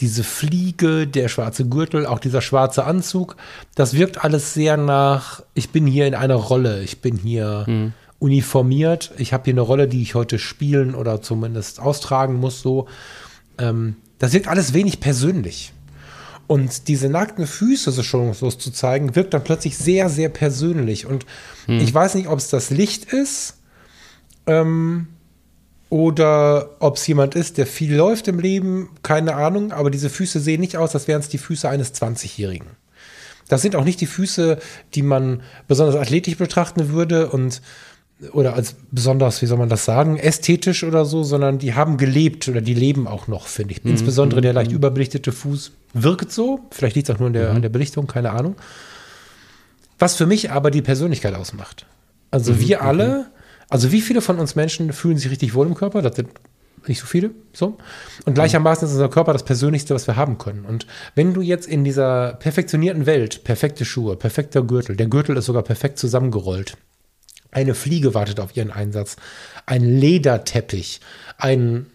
[0.00, 3.36] diese Fliege, der schwarze Gürtel, auch dieser schwarze Anzug,
[3.74, 7.64] das wirkt alles sehr nach, ich bin hier in einer Rolle, ich bin hier
[8.18, 12.86] uniformiert, ich habe hier eine Rolle, die ich heute spielen oder zumindest austragen muss, so.
[13.58, 15.72] Ähm, das wirkt alles wenig persönlich.
[16.48, 21.06] Und diese nackten Füße so schonungslos zu zeigen, wirkt dann plötzlich sehr, sehr persönlich.
[21.06, 21.26] Und
[21.66, 23.57] ich weiß nicht, ob es das Licht ist
[24.48, 25.06] ähm,
[25.90, 29.72] oder ob es jemand ist, der viel läuft im Leben, keine Ahnung.
[29.72, 32.68] Aber diese Füße sehen nicht aus, als wären es die Füße eines 20-Jährigen.
[33.48, 34.58] Das sind auch nicht die Füße,
[34.94, 37.62] die man besonders athletisch betrachten würde und
[38.32, 42.48] oder als besonders, wie soll man das sagen, ästhetisch oder so, sondern die haben gelebt
[42.48, 43.84] oder die leben auch noch, finde ich.
[43.84, 46.60] Insbesondere der leicht überbelichtete Fuß wirkt so.
[46.72, 48.56] Vielleicht liegt es auch nur an der, an der Belichtung, keine Ahnung.
[50.00, 51.86] Was für mich aber die Persönlichkeit ausmacht.
[52.32, 53.26] Also wir alle,
[53.68, 56.02] also wie viele von uns Menschen fühlen sich richtig wohl im Körper?
[56.02, 56.28] Das sind
[56.86, 57.76] nicht so viele, so.
[58.24, 60.64] Und gleichermaßen ist unser Körper das Persönlichste, was wir haben können.
[60.64, 65.46] Und wenn du jetzt in dieser perfektionierten Welt, perfekte Schuhe, perfekter Gürtel, der Gürtel ist
[65.46, 66.76] sogar perfekt zusammengerollt,
[67.50, 69.16] eine Fliege wartet auf ihren Einsatz,
[69.66, 71.00] ein Lederteppich,
[71.38, 71.86] ein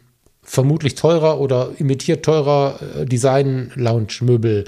[0.41, 4.65] vermutlich teurer oder imitiert teurer äh, Design-Lounge-Möbel,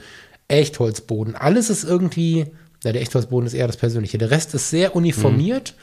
[0.48, 2.46] Echtholzboden, alles ist irgendwie,
[2.84, 4.18] na, der Echtholzboden ist eher das Persönliche.
[4.18, 5.74] Der Rest ist sehr uniformiert.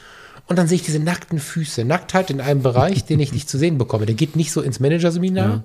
[0.47, 1.85] Und dann sehe ich diese nackten Füße.
[1.85, 4.05] Nacktheit in einem Bereich, den ich nicht zu sehen bekomme.
[4.05, 5.63] Der geht nicht so ins Managerseminar.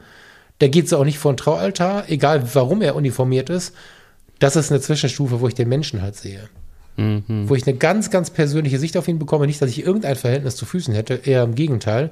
[0.61, 3.75] Der geht so auch nicht vor ein Traualtar, egal warum er uniformiert ist.
[4.39, 6.49] Das ist eine Zwischenstufe, wo ich den Menschen halt sehe.
[7.49, 9.47] wo ich eine ganz, ganz persönliche Sicht auf ihn bekomme.
[9.47, 12.11] Nicht, dass ich irgendein Verhältnis zu Füßen hätte, eher im Gegenteil.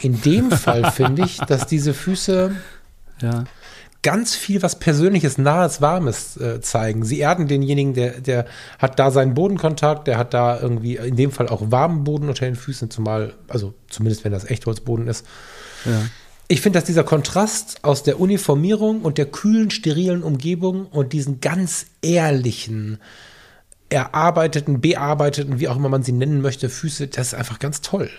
[0.00, 2.50] In dem Fall finde ich, dass diese Füße
[3.20, 3.44] Ja.
[4.04, 7.04] Ganz viel was Persönliches, Nahes, Warmes äh, zeigen.
[7.04, 8.46] Sie erden denjenigen, der, der
[8.78, 12.44] hat da seinen Bodenkontakt, der hat da irgendwie in dem Fall auch warmen Boden unter
[12.44, 15.26] den Füßen, zumal, also zumindest wenn das Echtholzboden ist.
[15.86, 16.02] Ja.
[16.46, 21.40] Ich finde, dass dieser Kontrast aus der Uniformierung und der kühlen, sterilen Umgebung und diesen
[21.40, 22.98] ganz ehrlichen,
[23.88, 28.10] erarbeiteten, bearbeiteten, wie auch immer man sie nennen möchte, Füße, das ist einfach ganz toll.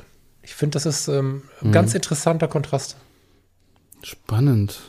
[0.42, 2.98] Ich finde, das ist ähm, ein ganz interessanter Kontrast.
[4.02, 4.80] Spannend.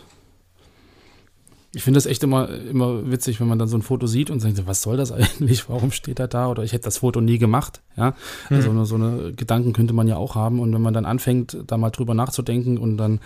[1.77, 4.43] Ich finde das echt immer, immer witzig, wenn man dann so ein Foto sieht und
[4.43, 5.69] denkt, was soll das eigentlich?
[5.69, 6.49] Warum steht er da?
[6.49, 7.83] Oder ich hätte das Foto nie gemacht.
[7.99, 8.15] Ja,
[8.49, 8.85] also Mhm.
[8.87, 10.59] so eine Gedanken könnte man ja auch haben.
[10.59, 13.21] Und wenn man dann anfängt, da mal drüber nachzudenken und dann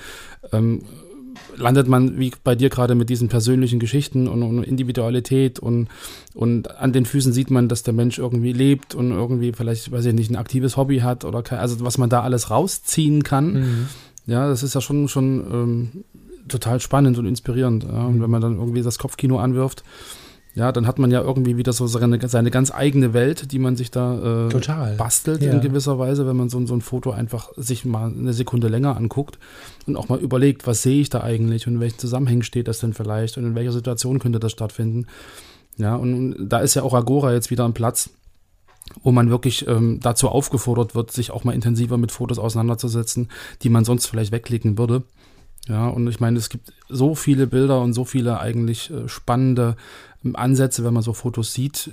[0.52, 0.82] ähm,
[1.56, 5.86] landet man, wie bei dir gerade, mit diesen persönlichen Geschichten und, und Individualität und,
[6.34, 10.04] und an den Füßen sieht man, dass der Mensch irgendwie lebt und irgendwie vielleicht, weiß
[10.06, 13.86] ich nicht, ein aktives Hobby hat oder kein, also was man da alles rausziehen kann.
[14.26, 16.04] Ja, das ist ja schon, schon ähm,
[16.50, 17.84] total spannend und inspirierend.
[17.84, 18.06] Ja.
[18.06, 19.84] Und wenn man dann irgendwie das Kopfkino anwirft,
[20.54, 23.76] ja, dann hat man ja irgendwie wieder so seine, seine ganz eigene Welt, die man
[23.76, 24.96] sich da äh, Total.
[24.96, 25.52] bastelt Ja.
[25.52, 28.96] in gewisser Weise, wenn man so, so ein Foto einfach sich mal eine Sekunde länger
[28.96, 29.38] anguckt
[29.86, 32.80] und auch mal überlegt, was sehe ich da eigentlich und in welchen Zusammenhängen steht das
[32.80, 35.06] denn vielleicht und in welcher Situation könnte das stattfinden.
[35.76, 38.10] Ja, und, und da ist ja auch Agora jetzt wieder ein Platz,
[39.04, 43.28] wo man wirklich ähm, dazu aufgefordert wird, sich auch mal intensiver mit Fotos auseinanderzusetzen,
[43.62, 45.04] die man sonst vielleicht wegklicken würde.
[45.70, 49.76] Ja, und ich meine, es gibt so viele Bilder und so viele eigentlich äh, spannende
[50.24, 51.90] ähm, Ansätze, wenn man so Fotos sieht,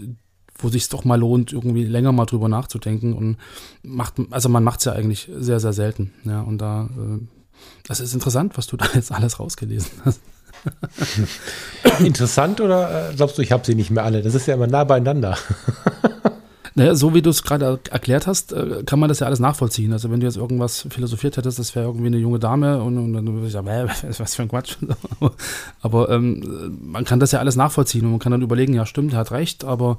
[0.58, 3.38] wo sich doch mal lohnt, irgendwie länger mal drüber nachzudenken und
[3.84, 6.12] macht, also man macht es ja eigentlich sehr, sehr selten.
[6.24, 7.20] Ja, und da, äh,
[7.88, 10.22] das ist interessant, was du da jetzt alles rausgelesen hast.
[12.00, 14.24] Interessant oder äh, glaubst du, ich habe sie nicht mehr alle?
[14.24, 15.38] Das ist ja immer nah beieinander.
[16.78, 19.94] Naja, so wie du es gerade erklärt hast, äh, kann man das ja alles nachvollziehen.
[19.94, 23.14] Also wenn du jetzt irgendwas philosophiert hättest, das wäre irgendwie eine junge Dame und, und
[23.14, 23.88] dann würde ich sagen, äh,
[24.20, 24.78] was für ein Quatsch.
[25.82, 29.14] aber ähm, man kann das ja alles nachvollziehen und man kann dann überlegen, ja stimmt,
[29.14, 29.98] er hat recht, aber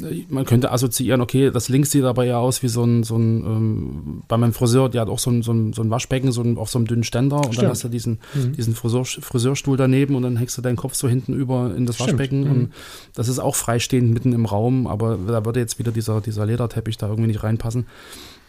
[0.00, 3.16] äh, man könnte assoziieren, okay, das links sieht aber eher aus wie so ein, so
[3.16, 6.32] ein ähm, bei meinem Friseur, der hat auch so ein, so ein, so ein Waschbecken,
[6.32, 9.76] so ein, auf so einem dünnen Ständer und dann hast du diesen, diesen Friseur, Friseurstuhl
[9.76, 12.08] daneben und dann hängst du deinen Kopf so hinten über in das Stimmt.
[12.08, 12.72] Waschbecken und
[13.14, 16.96] das ist auch freistehend mitten im Raum, aber da würde jetzt wieder dieser, dieser Lederteppich
[16.96, 17.86] da irgendwie nicht reinpassen.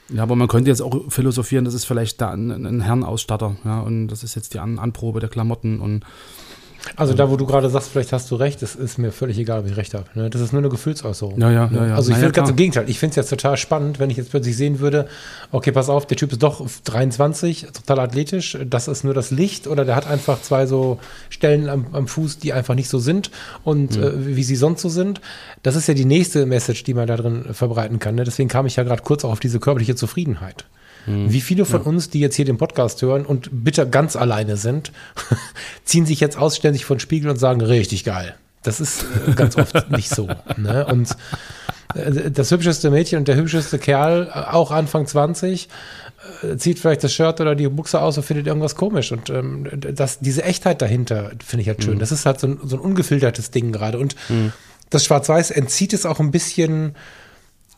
[0.10, 3.82] Ja, aber man könnte jetzt auch philosophieren, das ist vielleicht da ein, ein Herrenausstatter, ja,
[3.82, 6.06] und das ist jetzt die An Anprobe der Klamotten und
[6.96, 9.60] Also da, wo du gerade sagst, vielleicht hast du recht, es ist mir völlig egal,
[9.60, 10.06] ob ich recht habe.
[10.16, 10.30] Ne?
[10.30, 11.40] Das ist nur eine Gefühlsäußerung.
[11.40, 11.78] Ja, ja, ne?
[11.78, 11.96] ja, ja.
[11.96, 12.90] Also ich Na ja, finde ganz im Gegenteil.
[12.90, 15.08] Ich finde es jetzt total spannend, wenn ich jetzt plötzlich sehen würde,
[15.52, 19.68] okay, pass auf, der Typ ist doch 23, total athletisch, das ist nur das Licht
[19.68, 23.32] oder der hat einfach zwei so Stellen am, am Fuß, die einfach nicht so sind
[23.64, 25.22] und äh, wie sie sonst so sind.
[25.64, 28.16] Das ist ja die nächste Message, die man da drin verbreiten kann.
[28.16, 28.24] Ne?
[28.24, 30.66] Deswegen kam ich ja gerade kurz auch auf diese körperliche Zufriedenheit.
[31.08, 34.92] Wie viele von uns, die jetzt hier den Podcast hören und bitte ganz alleine sind,
[35.86, 38.36] ziehen sich jetzt aus, stellen sich vor den Spiegel und sagen, richtig geil.
[38.64, 40.28] Das ist äh, ganz oft nicht so.
[40.58, 40.86] Ne?
[40.86, 41.16] Und
[41.96, 45.70] äh, das hübscheste Mädchen und der hübscheste Kerl, äh, auch Anfang 20,
[46.44, 49.14] äh, zieht vielleicht das Shirt oder die Buchse aus und findet irgendwas komisch.
[49.14, 52.00] Und ähm, das, diese Echtheit dahinter finde ich halt schön.
[52.00, 53.98] Das ist halt so ein, so ein ungefiltertes Ding gerade.
[53.98, 54.18] Und
[54.90, 56.96] das Schwarz-Weiß entzieht es auch ein bisschen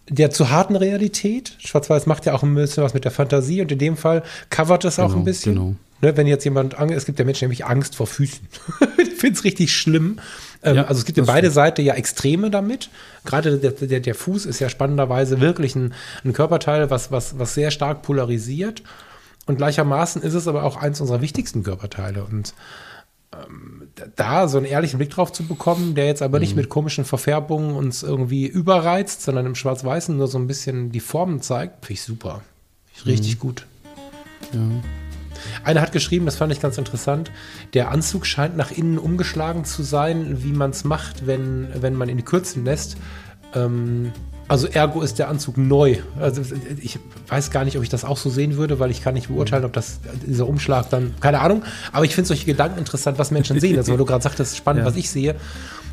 [0.09, 1.55] der zu harten Realität.
[1.59, 4.83] Schwarz-Weiß macht ja auch ein bisschen was mit der Fantasie und in dem Fall covert
[4.85, 5.53] es auch Genau, ein bisschen.
[5.55, 5.75] genau.
[6.01, 8.47] Ne, wenn jetzt jemand, es gibt ja Menschen, nämlich Angst vor Füßen.
[8.97, 10.19] ich finde es richtig schlimm.
[10.63, 11.51] Ähm, Ja, also es gibt in beide.
[11.51, 12.89] Seiten ja Extreme damit.
[13.25, 15.93] Gerade der, der, der Fuß ist ja spannenderweise wirklich ein,
[16.23, 18.81] ein Körperteil, was, was, was sehr stark polarisiert.
[19.45, 22.23] Und gleichermaßen ist es aber auch eins unserer wichtigsten Körperteile.
[22.23, 22.53] Und
[23.33, 27.05] ähm, da so einen ehrlichen Blick drauf zu bekommen, der jetzt aber nicht mit komischen
[27.05, 31.93] Verfärbungen uns irgendwie überreizt, sondern im Schwarz-Weißen nur so ein bisschen die Formen zeigt, finde
[31.93, 32.41] ich super.
[32.93, 33.65] Finde ich Richtig gut.
[34.53, 34.59] ja.
[35.63, 37.31] Einer hat geschrieben, das fand ich ganz interessant,
[37.73, 42.09] der Anzug scheint nach innen umgeschlagen zu sein, wie man es macht, wenn, wenn man
[42.09, 42.97] ihn die Kürzen lässt.
[43.55, 44.11] Ähm,
[44.49, 45.97] also ergo ist der Anzug neu.
[46.19, 46.41] Also
[46.81, 49.27] ich weiß gar nicht, ob ich das auch so sehen würde, weil ich kann nicht
[49.27, 51.63] beurteilen, ob das dieser Umschlag dann, keine Ahnung.
[51.91, 53.77] Aber ich finde solche Gedanken interessant, was Menschen sehen.
[53.77, 54.85] Also weil du gerade sagtest, spannend, Ja.
[54.87, 55.35] was ich sehe.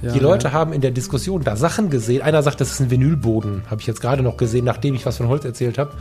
[0.03, 0.53] Ja, die Leute ja.
[0.53, 2.23] haben in der Diskussion da Sachen gesehen.
[2.23, 3.63] Einer sagt, das ist ein Vinylboden.
[3.71, 5.93] Habe ich jetzt gerade noch gesehen, nachdem ich was von Holz erzählt habe.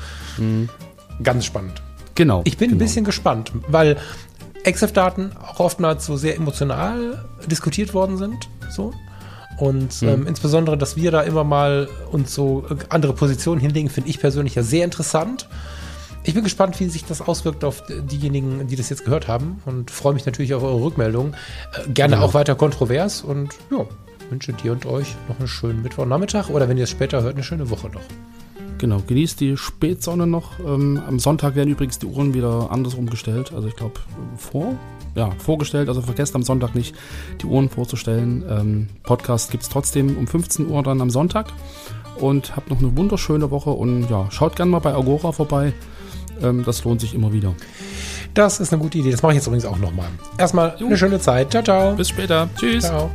[1.21, 1.81] Ganz spannend.
[2.15, 2.41] Genau.
[2.45, 2.77] Ich bin genau.
[2.77, 3.97] ein bisschen gespannt, weil
[4.63, 8.49] EXIF-Daten auch oftmals so sehr emotional diskutiert worden sind.
[8.69, 8.93] So.
[9.57, 10.07] Und Mhm.
[10.09, 14.19] ähm, insbesondere, dass wir da immer mal uns so äh, andere Positionen hinlegen, finde ich
[14.19, 15.47] persönlich ja sehr interessant.
[16.23, 19.91] Ich bin gespannt, wie sich das auswirkt auf diejenigen, die das jetzt gehört haben und
[19.91, 21.33] freue mich natürlich auf eure Rückmeldungen.
[21.85, 22.21] Äh, gerne Ja.
[22.21, 23.85] auch weiter kontrovers und ja,
[24.29, 27.43] wünsche dir und euch noch einen schönen Mittwochnachmittag oder wenn ihr es später hört, eine
[27.43, 28.01] schöne Woche noch.
[28.79, 30.59] Genau, genießt die Spätsonne noch.
[30.59, 33.53] Ähm, am Sonntag werden übrigens die Uhren wieder andersrum gestellt.
[33.55, 33.93] Also ich glaube
[34.35, 34.73] vor,
[35.15, 35.89] ja, vorgestellt.
[35.89, 36.95] Also vergesst am Sonntag nicht,
[37.41, 38.43] die Uhren vorzustellen.
[38.49, 41.47] Ähm, Podcast gibt es trotzdem um 15 Uhr dann am Sonntag.
[42.17, 45.73] Und habt noch eine wunderschöne Woche und ja, schaut gerne mal bei Agora vorbei.
[46.41, 47.53] Ähm, das lohnt sich immer wieder.
[48.33, 49.11] Das ist eine gute Idee.
[49.11, 50.07] Das mache ich jetzt übrigens auch nochmal.
[50.37, 51.51] Erstmal eine schöne Zeit.
[51.51, 51.95] Ciao, ciao.
[51.95, 52.49] Bis später.
[52.57, 52.85] Tschüss.
[52.85, 53.09] Ciao.